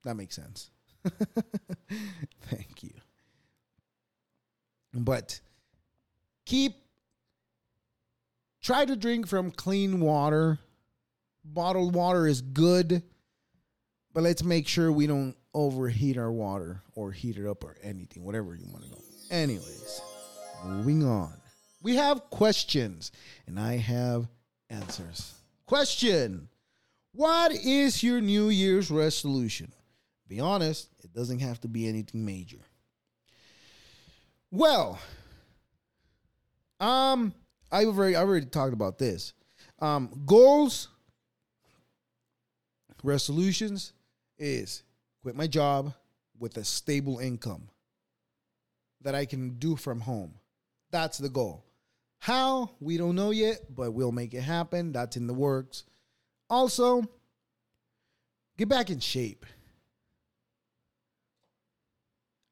That 0.05 0.15
makes 0.15 0.35
sense. 0.35 0.71
Thank 2.49 2.83
you. 2.83 2.95
But 4.95 5.41
keep 6.47 6.77
try 8.63 8.87
to 8.87 8.97
drink 8.97 9.27
from 9.27 9.51
clean 9.51 10.01
water 10.01 10.59
bottled 11.45 11.95
water 11.95 12.27
is 12.27 12.41
good, 12.41 13.03
but 14.13 14.23
let's 14.23 14.43
make 14.43 14.67
sure 14.67 14.91
we 14.91 15.07
don't 15.07 15.37
overheat 15.53 16.19
our 16.19 16.33
water 16.33 16.83
or 16.95 17.13
heat 17.13 17.37
it 17.37 17.47
up 17.47 17.65
or 17.65 17.77
anything, 17.83 18.25
whatever 18.25 18.55
you 18.55 18.67
want 18.71 18.85
to 18.85 18.91
go. 18.91 18.99
Anyways, 19.31 20.01
moving 20.65 21.05
on. 21.05 21.33
We 21.83 21.97
have 21.97 22.31
questions 22.31 23.13
and 23.47 23.59
I 23.59 23.77
have 23.77 24.27
answers. 24.71 25.35
Question 25.67 26.49
What 27.13 27.53
is 27.53 28.03
your 28.03 28.21
New 28.21 28.49
Year's 28.49 28.91
resolution? 28.91 29.73
Be 30.27 30.41
honest, 30.41 30.89
it 31.03 31.13
doesn't 31.13 31.41
have 31.41 31.61
to 31.61 31.69
be 31.69 31.87
anything 31.87 32.25
major. 32.25 32.61
Well, 34.51 34.99
um, 36.81 37.35
I've 37.71 37.89
already, 37.89 38.17
I've 38.17 38.29
already 38.29 38.47
talked 38.47 38.73
about 38.73 38.99
this. 38.99 39.33
Um, 39.81 40.23
goals, 40.25 40.89
resolutions 43.05 43.93
is 44.39 44.83
quit 45.23 45.37
my 45.37 45.47
job 45.47 45.95
with 46.39 46.57
a 46.57 46.65
stable 46.65 47.19
income 47.19 47.69
that 49.03 49.15
I 49.15 49.27
can 49.27 49.59
do 49.59 49.77
from 49.77 50.01
home. 50.01 50.35
That's 50.91 51.19
the 51.19 51.29
goal. 51.29 51.65
How? 52.19 52.71
We 52.81 52.97
don't 52.97 53.15
know 53.15 53.31
yet, 53.31 53.61
but 53.75 53.93
we'll 53.93 54.13
make 54.13 54.33
it 54.35 54.41
happen. 54.41 54.93
That's 54.93 55.17
in 55.17 55.27
the 55.27 55.35
works. 55.35 55.85
Also, 56.49 57.05
get 58.57 58.69
back 58.69 58.91
in 58.91 58.99
shape. 58.99 59.45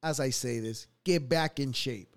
As 0.02 0.20
I 0.20 0.30
say 0.30 0.58
this, 0.58 0.86
get 1.04 1.28
back 1.28 1.58
in 1.58 1.72
shape. 1.72 2.16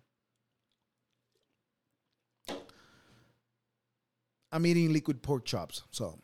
I'm 4.51 4.65
eating 4.65 4.91
liquid 4.91 5.21
pork 5.21 5.45
chops, 5.45 5.83
so 5.91 6.19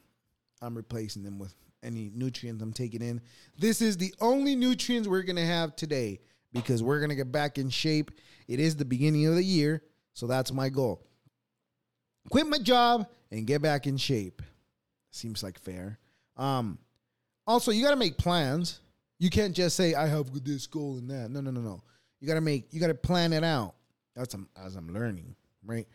I'm 0.61 0.75
replacing 0.75 1.23
them 1.23 1.37
with 1.37 1.53
any 1.83 2.11
nutrients 2.13 2.61
I'm 2.61 2.73
taking 2.73 3.01
in. 3.01 3.21
This 3.57 3.81
is 3.81 3.97
the 3.97 4.13
only 4.19 4.55
nutrients 4.55 5.07
we're 5.07 5.23
going 5.23 5.35
to 5.35 5.45
have 5.45 5.75
today 5.75 6.19
because 6.53 6.83
we're 6.83 6.99
going 6.99 7.09
to 7.09 7.15
get 7.15 7.31
back 7.31 7.57
in 7.57 7.69
shape. 7.69 8.11
It 8.47 8.59
is 8.59 8.75
the 8.75 8.85
beginning 8.85 9.25
of 9.27 9.35
the 9.35 9.43
year, 9.43 9.83
so 10.13 10.27
that's 10.27 10.51
my 10.51 10.69
goal. 10.69 11.05
Quit 12.29 12.47
my 12.47 12.59
job 12.59 13.07
and 13.31 13.47
get 13.47 13.61
back 13.61 13.87
in 13.87 13.97
shape. 13.97 14.41
Seems 15.11 15.43
like 15.43 15.59
fair. 15.59 15.99
Um, 16.37 16.77
also, 17.47 17.71
you 17.71 17.83
got 17.83 17.91
to 17.91 17.95
make 17.97 18.17
plans. 18.17 18.79
You 19.19 19.29
can't 19.29 19.55
just 19.55 19.75
say 19.75 19.93
I 19.93 20.07
have 20.07 20.31
this 20.43 20.67
goal 20.67 20.97
and 20.97 21.09
that. 21.09 21.29
No, 21.29 21.41
no, 21.41 21.51
no, 21.51 21.61
no. 21.61 21.81
You 22.19 22.27
got 22.27 22.35
to 22.35 22.41
make. 22.41 22.67
You 22.71 22.79
got 22.79 22.87
to 22.87 22.93
plan 22.93 23.33
it 23.33 23.43
out. 23.43 23.75
That's 24.15 24.35
as 24.63 24.75
I'm 24.75 24.93
learning, 24.93 25.35
right? 25.65 25.87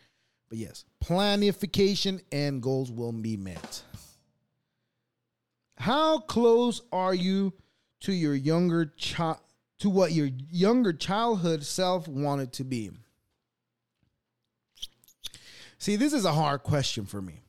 But 0.49 0.57
yes, 0.57 0.85
planification 1.03 2.21
and 2.31 2.61
goals 2.61 2.91
will 2.91 3.11
be 3.11 3.37
met. 3.37 3.83
How 5.77 6.19
close 6.19 6.81
are 6.91 7.13
you 7.13 7.53
to 8.01 8.11
your 8.11 8.35
younger 8.35 8.85
child 8.97 9.37
to 9.79 9.89
what 9.91 10.11
your 10.11 10.29
younger 10.49 10.91
childhood 10.91 11.63
self 11.63 12.07
wanted 12.07 12.51
to 12.53 12.63
be? 12.63 12.91
See, 15.77 15.95
this 15.95 16.13
is 16.13 16.25
a 16.25 16.33
hard 16.33 16.63
question 16.63 17.05
for 17.05 17.21
me. 17.21 17.41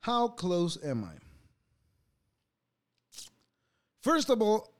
How 0.00 0.28
close 0.28 0.78
am 0.84 1.02
I? 1.02 1.14
First 4.02 4.30
of 4.30 4.40
all, 4.40 4.72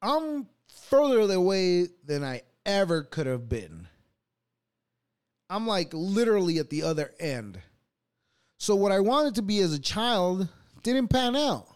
I'm 0.00 0.46
further 0.88 1.20
away 1.30 1.88
than 2.06 2.24
I 2.24 2.40
ever 2.64 3.02
could 3.02 3.26
have 3.26 3.50
been. 3.50 3.86
I'm 5.50 5.66
like 5.66 5.90
literally 5.92 6.58
at 6.58 6.70
the 6.70 6.84
other 6.84 7.12
end. 7.20 7.60
So, 8.58 8.74
what 8.74 8.92
I 8.92 9.00
wanted 9.00 9.34
to 9.34 9.42
be 9.42 9.60
as 9.60 9.74
a 9.74 9.78
child 9.78 10.48
didn't 10.84 11.08
pan 11.08 11.34
out. 11.34 11.66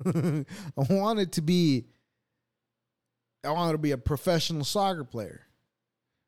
I 0.06 0.44
wanted 0.88 1.32
to 1.32 1.42
be 1.42 1.86
I 3.44 3.50
wanted 3.50 3.72
to 3.72 3.78
be 3.78 3.92
a 3.92 3.98
professional 3.98 4.64
soccer 4.64 5.04
player. 5.04 5.42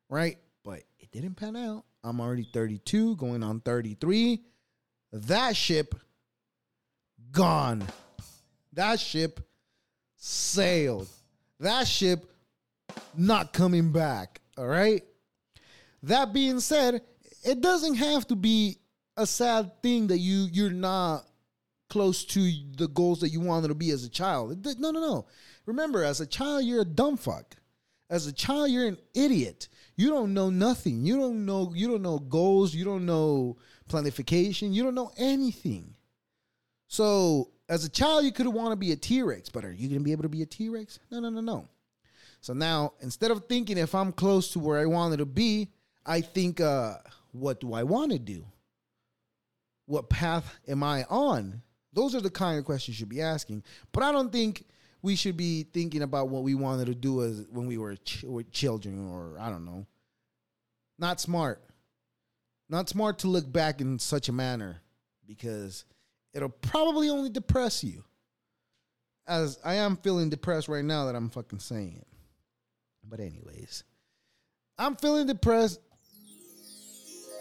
Right? 0.09 0.37
But 0.63 0.83
it 0.99 1.11
didn't 1.11 1.35
pan 1.35 1.55
out. 1.55 1.83
I'm 2.03 2.21
already 2.21 2.47
32, 2.53 3.17
going 3.17 3.43
on 3.43 3.59
33. 3.59 4.41
That 5.11 5.55
ship 5.55 5.95
gone. 7.31 7.83
That 8.73 8.99
ship 8.99 9.41
sailed. 10.15 11.07
That 11.59 11.87
ship 11.87 12.25
not 13.15 13.53
coming 13.53 13.91
back. 13.91 14.41
All 14.57 14.67
right? 14.67 15.03
That 16.03 16.33
being 16.33 16.59
said, 16.59 17.01
it 17.43 17.61
doesn't 17.61 17.95
have 17.95 18.27
to 18.27 18.35
be 18.35 18.77
a 19.17 19.25
sad 19.25 19.81
thing 19.83 20.07
that 20.07 20.19
you 20.19 20.47
you're 20.51 20.71
not 20.71 21.25
close 21.89 22.23
to 22.23 22.51
the 22.77 22.87
goals 22.87 23.19
that 23.21 23.29
you 23.29 23.39
wanted 23.39 23.69
to 23.69 23.75
be 23.75 23.91
as 23.91 24.03
a 24.03 24.09
child. 24.09 24.65
No, 24.79 24.91
no, 24.91 24.99
no. 24.99 25.25
Remember, 25.65 26.03
as 26.03 26.21
a 26.21 26.25
child, 26.25 26.65
you're 26.65 26.81
a 26.81 26.85
dumb 26.85 27.17
fuck. 27.17 27.55
As 28.09 28.25
a 28.25 28.33
child, 28.33 28.71
you're 28.71 28.87
an 28.87 28.97
idiot. 29.13 29.67
You 29.95 30.09
don't 30.09 30.33
know 30.33 30.49
nothing. 30.49 31.05
You 31.05 31.17
don't 31.17 31.45
know. 31.45 31.73
You 31.75 31.87
don't 31.87 32.01
know 32.01 32.19
goals. 32.19 32.73
You 32.73 32.85
don't 32.85 33.05
know 33.05 33.57
planification. 33.89 34.73
You 34.73 34.83
don't 34.83 34.95
know 34.95 35.11
anything. 35.17 35.95
So, 36.87 37.51
as 37.67 37.85
a 37.85 37.89
child, 37.89 38.25
you 38.25 38.31
could 38.31 38.47
want 38.47 38.71
to 38.71 38.75
be 38.75 38.91
a 38.91 38.95
T 38.95 39.21
Rex, 39.21 39.49
but 39.49 39.63
are 39.63 39.71
you 39.71 39.87
going 39.87 39.99
to 39.99 40.03
be 40.03 40.11
able 40.11 40.23
to 40.23 40.29
be 40.29 40.41
a 40.41 40.45
T 40.47 40.69
Rex? 40.69 40.99
No, 41.11 41.19
no, 41.19 41.29
no, 41.29 41.41
no. 41.41 41.67
So 42.41 42.53
now, 42.53 42.93
instead 43.01 43.29
of 43.31 43.45
thinking 43.45 43.77
if 43.77 43.93
I'm 43.93 44.11
close 44.11 44.51
to 44.53 44.59
where 44.59 44.79
I 44.79 44.85
wanted 44.85 45.17
to 45.17 45.25
be, 45.25 45.69
I 46.05 46.21
think, 46.21 46.61
uh, 46.61 46.95
what 47.31 47.59
do 47.59 47.73
I 47.73 47.83
want 47.83 48.11
to 48.11 48.19
do? 48.19 48.45
What 49.85 50.09
path 50.09 50.57
am 50.67 50.83
I 50.83 51.03
on? 51.09 51.61
Those 51.93 52.15
are 52.15 52.21
the 52.21 52.29
kind 52.29 52.59
of 52.59 52.65
questions 52.65 52.95
you 52.95 53.01
should 53.01 53.09
be 53.09 53.21
asking. 53.21 53.63
But 53.91 54.03
I 54.03 54.11
don't 54.11 54.31
think 54.31 54.65
we 55.01 55.15
should 55.15 55.37
be 55.37 55.63
thinking 55.63 56.01
about 56.01 56.29
what 56.29 56.43
we 56.43 56.55
wanted 56.55 56.85
to 56.85 56.95
do 56.95 57.23
as 57.23 57.45
when 57.49 57.67
we 57.67 57.77
were 57.77 57.95
ch- 57.95 58.25
children, 58.51 59.09
or 59.09 59.37
I 59.39 59.49
don't 59.49 59.65
know. 59.65 59.87
Not 60.97 61.19
smart. 61.19 61.63
Not 62.69 62.89
smart 62.89 63.19
to 63.19 63.27
look 63.27 63.51
back 63.51 63.81
in 63.81 63.97
such 63.97 64.29
a 64.29 64.33
manner 64.33 64.81
because 65.25 65.85
it'll 66.33 66.49
probably 66.49 67.09
only 67.09 67.29
depress 67.29 67.83
you. 67.83 68.03
As 69.27 69.59
I 69.63 69.75
am 69.75 69.95
feeling 69.97 70.29
depressed 70.29 70.67
right 70.67 70.83
now 70.83 71.05
that 71.05 71.15
I'm 71.15 71.29
fucking 71.29 71.59
saying 71.59 71.97
it. 71.99 72.07
But 73.03 73.19
anyways, 73.19 73.83
I'm 74.77 74.95
feeling 74.95 75.27
depressed 75.27 75.79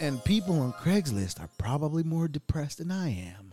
and 0.00 0.22
people 0.24 0.60
on 0.60 0.72
Craigslist 0.72 1.40
are 1.40 1.50
probably 1.58 2.02
more 2.02 2.28
depressed 2.28 2.78
than 2.78 2.90
I 2.90 3.10
am. 3.10 3.47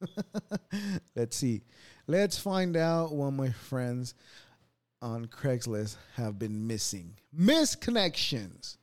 Let's 1.16 1.36
see. 1.36 1.62
Let's 2.06 2.38
find 2.38 2.76
out 2.76 3.12
what 3.12 3.32
my 3.32 3.50
friends 3.50 4.14
on 5.02 5.26
Craigslist 5.26 5.96
have 6.16 6.38
been 6.38 6.66
missing. 6.66 7.16
Misconnections. 7.36 8.76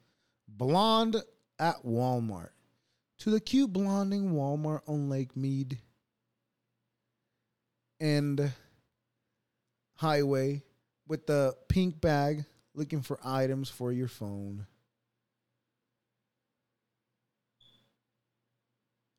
Blonde 0.48 1.18
at 1.60 1.84
Walmart. 1.84 2.50
To 3.20 3.30
the 3.32 3.40
cute 3.40 3.74
blonding 3.74 4.32
Walmart 4.32 4.82
on 4.88 5.10
Lake 5.10 5.36
Mead. 5.36 5.80
And 8.00 8.52
highway 9.96 10.64
with 11.08 11.26
the 11.26 11.56
pink 11.68 12.00
bag 12.00 12.46
looking 12.76 13.02
for 13.02 13.20
items 13.24 13.70
for 13.70 13.92
your 13.92 14.08
phone. 14.08 14.68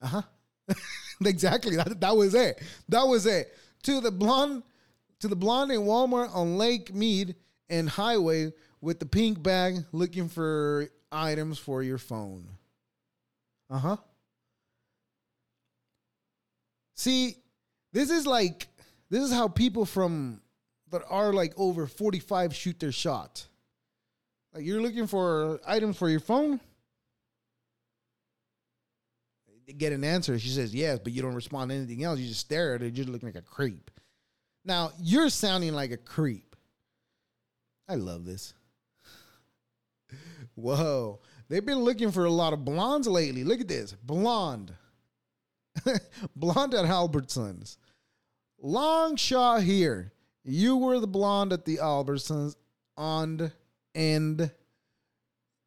Uh 0.01 0.07
huh. 0.07 0.23
exactly. 1.25 1.77
That, 1.77 2.01
that 2.01 2.17
was 2.17 2.35
it. 2.35 2.63
That 2.89 3.07
was 3.07 3.27
it. 3.27 3.55
To 3.85 4.01
the 4.01 4.11
blonde, 4.11 4.63
to 5.21 5.29
the 5.29 5.37
blonde 5.37 5.73
in 5.73 5.81
Walmart 5.81 6.35
on 6.35 6.59
Lake 6.59 6.95
Mead 6.95 7.37
and 7.69 7.89
Highway 7.89 8.53
with 8.81 8.99
the 8.99 9.07
pink 9.07 9.43
bag 9.43 9.85
looking 9.93 10.29
for 10.29 10.89
items 11.11 11.59
for 11.59 11.83
your 11.83 11.99
phone. 11.99 12.49
Uh 13.71 13.79
huh. 13.79 13.97
See, 16.95 17.37
this 17.93 18.11
is 18.11 18.27
like 18.27 18.67
this 19.11 19.23
is 19.23 19.33
how 19.33 19.49
people 19.49 19.85
from 19.85 20.41
that 20.91 21.03
are 21.09 21.33
like 21.33 21.53
over 21.57 21.87
45 21.87 22.55
shoot 22.55 22.81
their 22.81 22.93
shot. 22.93 23.47
Like 24.53 24.65
you're 24.65 24.81
looking 24.81 25.07
for 25.07 25.61
items 25.67 25.97
for 25.97 26.09
your 26.09 26.21
phone? 26.21 26.61
Get 29.77 29.93
an 29.93 30.05
answer. 30.05 30.39
She 30.39 30.49
says 30.49 30.75
yes, 30.75 30.99
but 31.03 31.13
you 31.13 31.23
don't 31.23 31.35
respond 31.35 31.71
to 31.71 31.77
anything 31.77 32.05
else. 32.05 32.19
You 32.19 32.29
just 32.29 32.41
stare 32.41 32.75
at 32.75 32.81
her. 32.81 32.89
You're 32.89 33.07
looking 33.07 33.29
like 33.29 33.37
a 33.37 33.43
creep. 33.43 33.91
Now 34.65 34.93
you're 35.01 35.29
sounding 35.29 35.73
like 35.73 35.91
a 35.91 35.97
creep. 35.97 36.57
I 37.89 37.95
love 37.95 38.25
this. 38.25 38.55
Whoa. 40.55 41.21
They've 41.49 41.65
been 41.65 41.79
looking 41.79 42.11
for 42.11 42.25
a 42.27 42.31
lot 42.31 42.53
of 42.53 42.65
blondes 42.65 43.09
lately. 43.09 43.45
Look 43.45 43.61
at 43.61 43.69
this. 43.69 43.95
Blonde. 43.95 44.75
blonde 46.37 46.75
at 46.75 46.85
Albertsons. 46.85 47.77
Long 48.61 49.17
shot 49.17 49.63
here. 49.63 50.13
You 50.45 50.77
were 50.77 50.99
the 51.01 51.07
blonde 51.07 51.53
at 51.53 51.65
the 51.65 51.77
Albertsons 51.77 52.57
on 52.97 53.53
and 53.95 54.51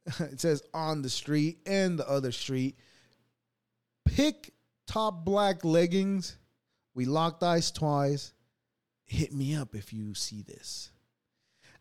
it 0.20 0.40
says 0.40 0.64
on 0.74 1.02
the 1.02 1.10
street 1.10 1.60
and 1.66 1.98
the 1.98 2.08
other 2.08 2.32
street 2.32 2.78
pick 4.06 4.54
top 4.88 5.24
black 5.26 5.64
leggings 5.64 6.38
We 6.94 7.06
locked 7.06 7.44
eyes 7.44 7.72
twice. 7.72 8.34
Hit 9.06 9.34
me 9.34 9.56
up 9.56 9.76
if 9.76 9.94
you 9.94 10.14
see 10.14 10.42
this. 10.42 10.92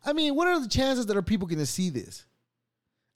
I 0.05 0.13
mean, 0.13 0.35
what 0.35 0.47
are 0.47 0.59
the 0.59 0.67
chances 0.67 1.05
that 1.05 1.17
are 1.17 1.21
people 1.21 1.47
going 1.47 1.59
to 1.59 1.65
see 1.65 1.89
this? 1.89 2.25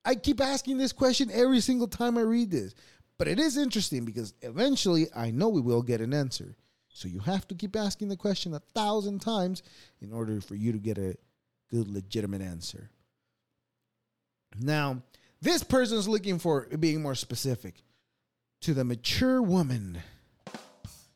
I 0.03 0.15
keep 0.15 0.39
asking 0.39 0.77
this 0.77 0.93
question 0.93 1.31
every 1.33 1.59
single 1.59 1.87
time 1.87 2.17
I 2.17 2.21
read 2.21 2.51
this, 2.51 2.75
but 3.17 3.27
it 3.27 3.39
is 3.39 3.57
interesting 3.57 4.05
because 4.05 4.33
eventually 4.41 5.07
I 5.15 5.31
know 5.31 5.49
we 5.49 5.61
will 5.61 5.81
get 5.81 6.01
an 6.01 6.13
answer. 6.13 6.55
So 6.89 7.07
you 7.07 7.19
have 7.19 7.47
to 7.47 7.55
keep 7.55 7.75
asking 7.75 8.09
the 8.09 8.15
question 8.15 8.53
a 8.53 8.59
thousand 8.59 9.19
times 9.19 9.63
in 9.99 10.13
order 10.13 10.39
for 10.39 10.55
you 10.55 10.71
to 10.71 10.77
get 10.77 10.97
a 10.97 11.17
good, 11.69 11.89
legitimate 11.89 12.41
answer. 12.41 12.89
Now, 14.57 15.01
this 15.41 15.63
person 15.63 15.97
is 15.97 16.07
looking 16.07 16.39
for 16.39 16.67
being 16.79 17.01
more 17.01 17.15
specific 17.15 17.83
to 18.65 18.73
the 18.73 18.83
mature 18.83 19.43
woman, 19.43 20.01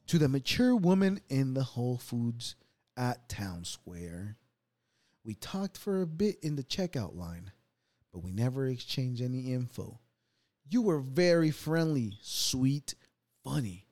to 0.06 0.20
the 0.20 0.30
mature 0.30 0.76
woman 0.76 1.20
in 1.30 1.56
the 1.56 1.64
Whole 1.64 1.98
Foods 1.98 2.56
at 2.96 3.28
Town 3.28 3.66
Square. 3.66 4.38
We 5.24 5.34
talked 5.34 5.76
for 5.76 6.04
a 6.04 6.06
bit 6.06 6.38
in 6.44 6.58
the 6.58 6.64
checkout 6.64 7.16
line, 7.16 7.52
but 8.14 8.20
we 8.20 8.32
never 8.32 8.68
exchanged 8.68 9.20
any 9.20 9.52
info. 9.52 10.00
You 10.70 10.84
were 10.84 11.00
very 11.00 11.50
friendly, 11.50 12.20
sweet, 12.22 12.94
funny, 13.44 13.88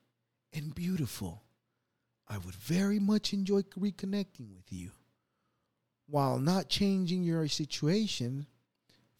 and 0.52 0.72
beautiful. 0.72 1.42
I 2.28 2.38
would 2.38 2.54
very 2.54 3.00
much 3.00 3.32
enjoy 3.32 3.62
reconnecting 3.76 4.54
with 4.54 4.70
you. 4.70 4.92
While 6.06 6.38
not 6.38 6.68
changing 6.68 7.24
your 7.24 7.48
situation, 7.48 8.46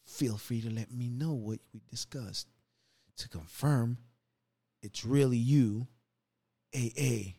feel 0.05 0.37
free 0.37 0.61
to 0.61 0.69
let 0.69 0.93
me 0.93 1.09
know 1.09 1.33
what 1.33 1.59
we 1.73 1.81
discussed. 1.91 2.47
To 3.17 3.27
confirm, 3.27 3.97
it's 4.81 5.05
really 5.05 5.37
you, 5.37 5.87
AA, 6.75 7.33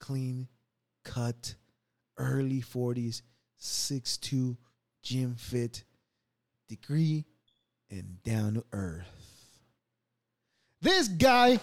clean, 0.00 0.48
cut, 1.04 1.54
early 2.16 2.60
40s, 2.60 3.22
6'2, 3.60 4.56
gym 5.02 5.34
fit, 5.36 5.84
degree, 6.68 7.24
and 7.90 8.22
down 8.22 8.54
to 8.54 8.64
earth. 8.72 9.06
This 10.80 11.08
guy 11.08 11.58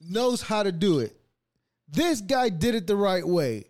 knows 0.00 0.42
how 0.42 0.62
to 0.62 0.72
do 0.72 1.00
it. 1.00 1.16
This 1.88 2.20
guy 2.20 2.48
did 2.48 2.74
it 2.74 2.86
the 2.86 2.96
right 2.96 3.26
way. 3.26 3.64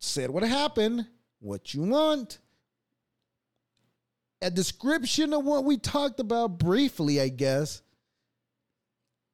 Said 0.00 0.30
what 0.30 0.42
happened, 0.42 1.06
what 1.40 1.74
you 1.74 1.82
want, 1.82 2.38
a 4.42 4.50
description 4.50 5.32
of 5.32 5.44
what 5.44 5.64
we 5.64 5.78
talked 5.78 6.20
about 6.20 6.58
briefly, 6.58 7.20
I 7.20 7.28
guess. 7.28 7.82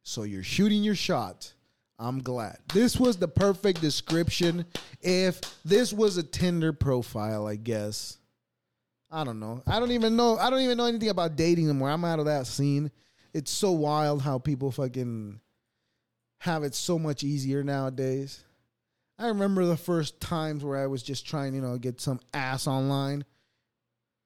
So 0.03 0.23
you're 0.23 0.43
shooting 0.43 0.83
your 0.83 0.95
shot. 0.95 1.53
I'm 1.99 2.23
glad. 2.23 2.59
This 2.73 2.99
was 2.99 3.19
the 3.19 3.29
perfect 3.29 3.81
description. 3.81 4.65
If 5.03 5.41
this 5.65 5.93
was 5.93 6.17
a 6.17 6.23
Tinder 6.23 6.73
profile, 6.73 7.47
I 7.47 7.57
guess. 7.57 8.17
I 9.11 9.25
don't 9.25 9.41
know. 9.41 9.63
I 9.67 9.79
don't 9.81 9.91
even 9.91 10.17
know. 10.17 10.39
I 10.39 10.51
don't 10.51 10.61
even 10.61 10.79
know 10.79 10.87
anything 10.87 11.11
about 11.11 11.37
dating 11.37 11.69
anymore. 11.69 11.91
I'm 11.91 12.05
out 12.05 12.21
of 12.21 12.25
that 12.27 12.47
scene. 12.47 12.91
It's 13.35 13.51
so 13.51 13.73
wild 13.73 14.23
how 14.23 14.39
people 14.39 14.71
fucking 14.71 15.41
have 16.39 16.63
it 16.63 16.75
so 16.75 16.99
much 16.99 17.23
easier 17.23 17.63
nowadays. 17.63 18.45
I 19.19 19.29
remember 19.29 19.67
the 19.67 19.77
first 19.77 20.21
times 20.21 20.65
where 20.65 20.79
I 20.79 20.87
was 20.87 21.03
just 21.03 21.27
trying, 21.27 21.55
you 21.55 21.61
know, 21.61 21.77
get 21.77 22.01
some 22.01 22.21
ass 22.33 22.67
online. 22.67 23.25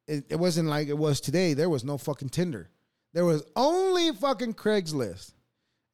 It, 0.07 0.27
it 0.29 0.37
wasn't 0.37 0.69
like 0.69 0.87
it 0.89 0.97
was 0.97 1.21
today. 1.21 1.55
There 1.55 1.69
was 1.69 1.83
no 1.83 1.99
fucking 1.99 2.29
Tinder. 2.29 2.71
There 3.13 3.25
was 3.25 3.43
only 3.57 4.13
fucking 4.13 4.55
Craigslist. 4.55 5.33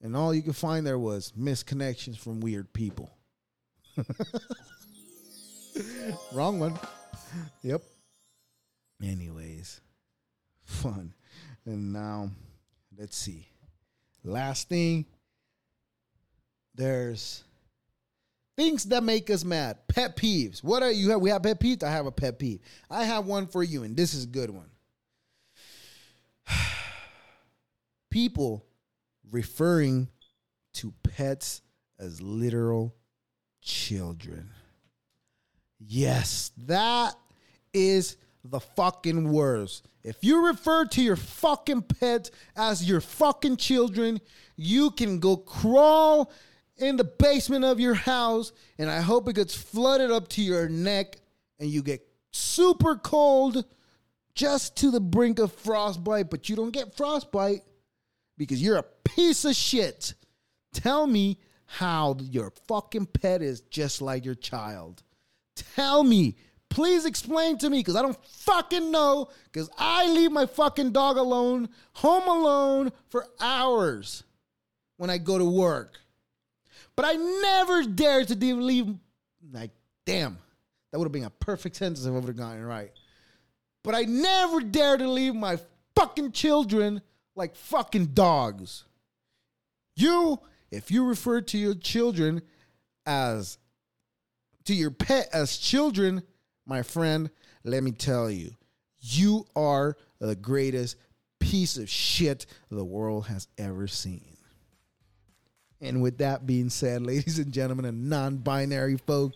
And 0.03 0.17
all 0.17 0.35
you 0.35 0.43
could 0.43 0.57
find 0.57 0.87
there 0.87 0.99
was 0.99 1.33
misconnections 1.39 2.19
from 2.19 2.41
weird 2.41 2.73
people. 2.73 3.11
Wrong 6.33 6.59
one. 6.59 6.79
Yep. 7.63 7.83
Anyways, 9.03 9.81
fun. 10.65 11.13
And 11.67 11.93
now, 11.93 12.31
let's 12.99 13.17
see. 13.17 13.47
Last 14.25 14.69
thing, 14.69 15.07
there's 16.75 17.45
things 18.57 18.85
that 18.87 19.03
make 19.03 19.31
us 19.31 19.45
mad. 19.45 19.79
Pet 19.89 20.17
peeves. 20.17 20.63
What 20.63 20.83
are 20.83 20.91
you 20.91 21.11
have? 21.11 21.21
We 21.21 21.31
have 21.31 21.43
pet 21.43 21.61
peeves. 21.61 21.83
I 21.83 21.91
have 21.91 22.07
a 22.07 22.13
pet 22.13 22.39
peeve. 22.39 22.61
I 22.91 23.05
have 23.05 23.27
one 23.27 23.47
for 23.47 23.63
you, 23.63 23.83
and 23.83 23.97
this 23.97 24.15
is 24.15 24.25
a 24.25 24.29
good 24.29 24.51
one. 24.51 24.71
People 28.11 28.65
referring 29.31 30.09
to 30.74 30.93
pets 31.03 31.62
as 31.99 32.20
literal 32.20 32.95
children. 33.61 34.51
Yes, 35.78 36.53
that 36.66 37.14
is 37.72 38.16
the 38.45 38.61
fucking 38.61 39.31
worst. 39.31 39.89
If 40.03 40.24
you 40.24 40.47
refer 40.47 40.87
to 40.87 41.03
your 41.03 41.16
fucking 41.16 41.83
pets 41.83 42.31
as 42.57 42.89
your 42.89 43.01
fucking 43.01 43.59
children, 43.59 44.20
you 44.57 44.91
can 44.91 45.18
go 45.18 45.37
crawl 45.37 46.33
in 46.78 46.97
the 46.97 47.05
basement 47.05 47.64
of 47.64 47.78
your 47.78 47.95
house, 47.95 48.53
and 48.78 48.91
I 48.91 49.01
hope 49.01 49.28
it 49.28 49.35
gets 49.35 49.55
flooded 49.55 50.11
up 50.11 50.28
to 50.28 50.43
your 50.43 50.68
neck 50.68 51.18
and 51.59 51.68
you 51.68 51.83
get 51.83 52.01
super 52.33 52.97
cold 52.97 53.64
just 54.35 54.76
to 54.78 54.91
the 54.91 55.01
brink 55.01 55.39
of 55.39 55.53
frostbite, 55.53 56.31
but 56.31 56.49
you 56.49 56.57
don't 56.57 56.70
get 56.70 56.97
frostbite 56.97 57.61
because 58.41 58.62
you're 58.62 58.78
a 58.78 58.84
piece 59.05 59.45
of 59.45 59.55
shit. 59.55 60.14
Tell 60.72 61.07
me 61.07 61.36
how 61.66 62.16
your 62.22 62.55
fucking 62.68 63.05
pet 63.05 63.43
is 63.43 63.61
just 63.61 64.01
like 64.01 64.24
your 64.24 64.34
child. 64.34 65.03
Tell 65.76 66.03
me. 66.03 66.36
Please 66.70 67.05
explain 67.05 67.59
to 67.59 67.68
me 67.68 67.80
because 67.80 67.97
I 67.97 68.03
don't 68.03 68.16
fucking 68.24 68.91
know 68.91 69.28
because 69.53 69.68
I 69.76 70.07
leave 70.07 70.32
my 70.32 70.47
fucking 70.47 70.93
dog 70.93 71.18
alone, 71.18 71.68
home 71.93 72.28
alone 72.28 72.93
for 73.11 73.26
hours 73.41 74.22
when 74.97 75.11
I 75.11 75.18
go 75.18 75.36
to 75.36 75.45
work. 75.45 75.99
But 76.97 77.05
I 77.05 77.16
never 77.16 77.82
dare 77.82 78.24
to 78.24 78.34
leave. 78.34 78.95
Like, 79.53 79.72
damn, 80.07 80.38
that 80.91 80.99
would 80.99 81.05
have 81.05 81.12
been 81.12 81.24
a 81.24 81.30
perfect 81.30 81.76
sentence 81.76 82.07
if 82.07 82.11
I 82.11 82.14
would 82.14 82.24
have 82.24 82.36
gotten 82.36 82.62
it 82.62 82.64
right. 82.64 82.93
But 83.84 83.95
I 83.95 84.05
never 84.05 84.61
dare 84.61 84.97
to 84.97 85.09
leave 85.11 85.34
my 85.34 85.59
fucking 85.95 86.32
children 86.32 87.03
like 87.35 87.55
fucking 87.57 88.07
dogs. 88.07 88.85
You, 89.97 90.41
if 90.70 90.91
you 90.91 91.05
refer 91.05 91.41
to 91.43 91.59
your 91.59 91.74
children 91.74 92.43
as, 93.07 93.59
to 94.64 94.74
your 94.74 94.91
pet 94.91 95.28
as 95.33 95.57
children, 95.57 96.22
my 96.66 96.83
friend, 96.83 97.31
let 97.64 97.83
me 97.83 97.93
tell 97.93 98.31
you, 98.31 98.53
you 99.01 99.47
are 99.57 99.97
the 100.18 100.37
greatest 100.37 100.97
piece 101.39 101.76
of 101.76 101.89
shit 101.89 102.47
the 102.70 102.85
world 102.85 103.26
has 103.26 103.49
ever 103.59 103.89
seen. 103.89 104.37
And 105.81 106.03
with 106.03 106.18
that 106.18 106.47
being 106.47 106.68
said, 106.68 107.03
ladies 107.03 107.39
and 107.39 107.53
gentlemen, 107.53 107.87
and 107.87 108.09
non 108.09 108.37
binary 108.37 108.99
folk, 108.99 109.33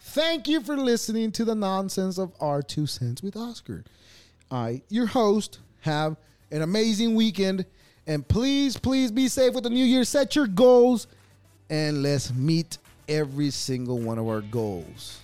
thank 0.00 0.46
you 0.46 0.60
for 0.60 0.76
listening 0.76 1.32
to 1.32 1.44
the 1.44 1.56
nonsense 1.56 2.18
of 2.18 2.32
our 2.40 2.62
two 2.62 2.86
cents 2.86 3.22
with 3.22 3.36
Oscar. 3.36 3.84
I, 4.50 4.82
your 4.88 5.06
host, 5.06 5.58
have 5.80 6.16
an 6.50 6.62
amazing 6.62 7.14
weekend. 7.14 7.64
And 8.06 8.26
please, 8.26 8.76
please 8.76 9.10
be 9.10 9.28
safe 9.28 9.54
with 9.54 9.64
the 9.64 9.70
new 9.70 9.84
year. 9.84 10.04
Set 10.04 10.34
your 10.34 10.46
goals 10.46 11.06
and 11.68 12.02
let's 12.02 12.32
meet 12.32 12.78
every 13.08 13.50
single 13.50 13.98
one 13.98 14.18
of 14.18 14.26
our 14.26 14.40
goals. 14.40 15.20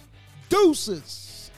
Deuces. 0.48 1.50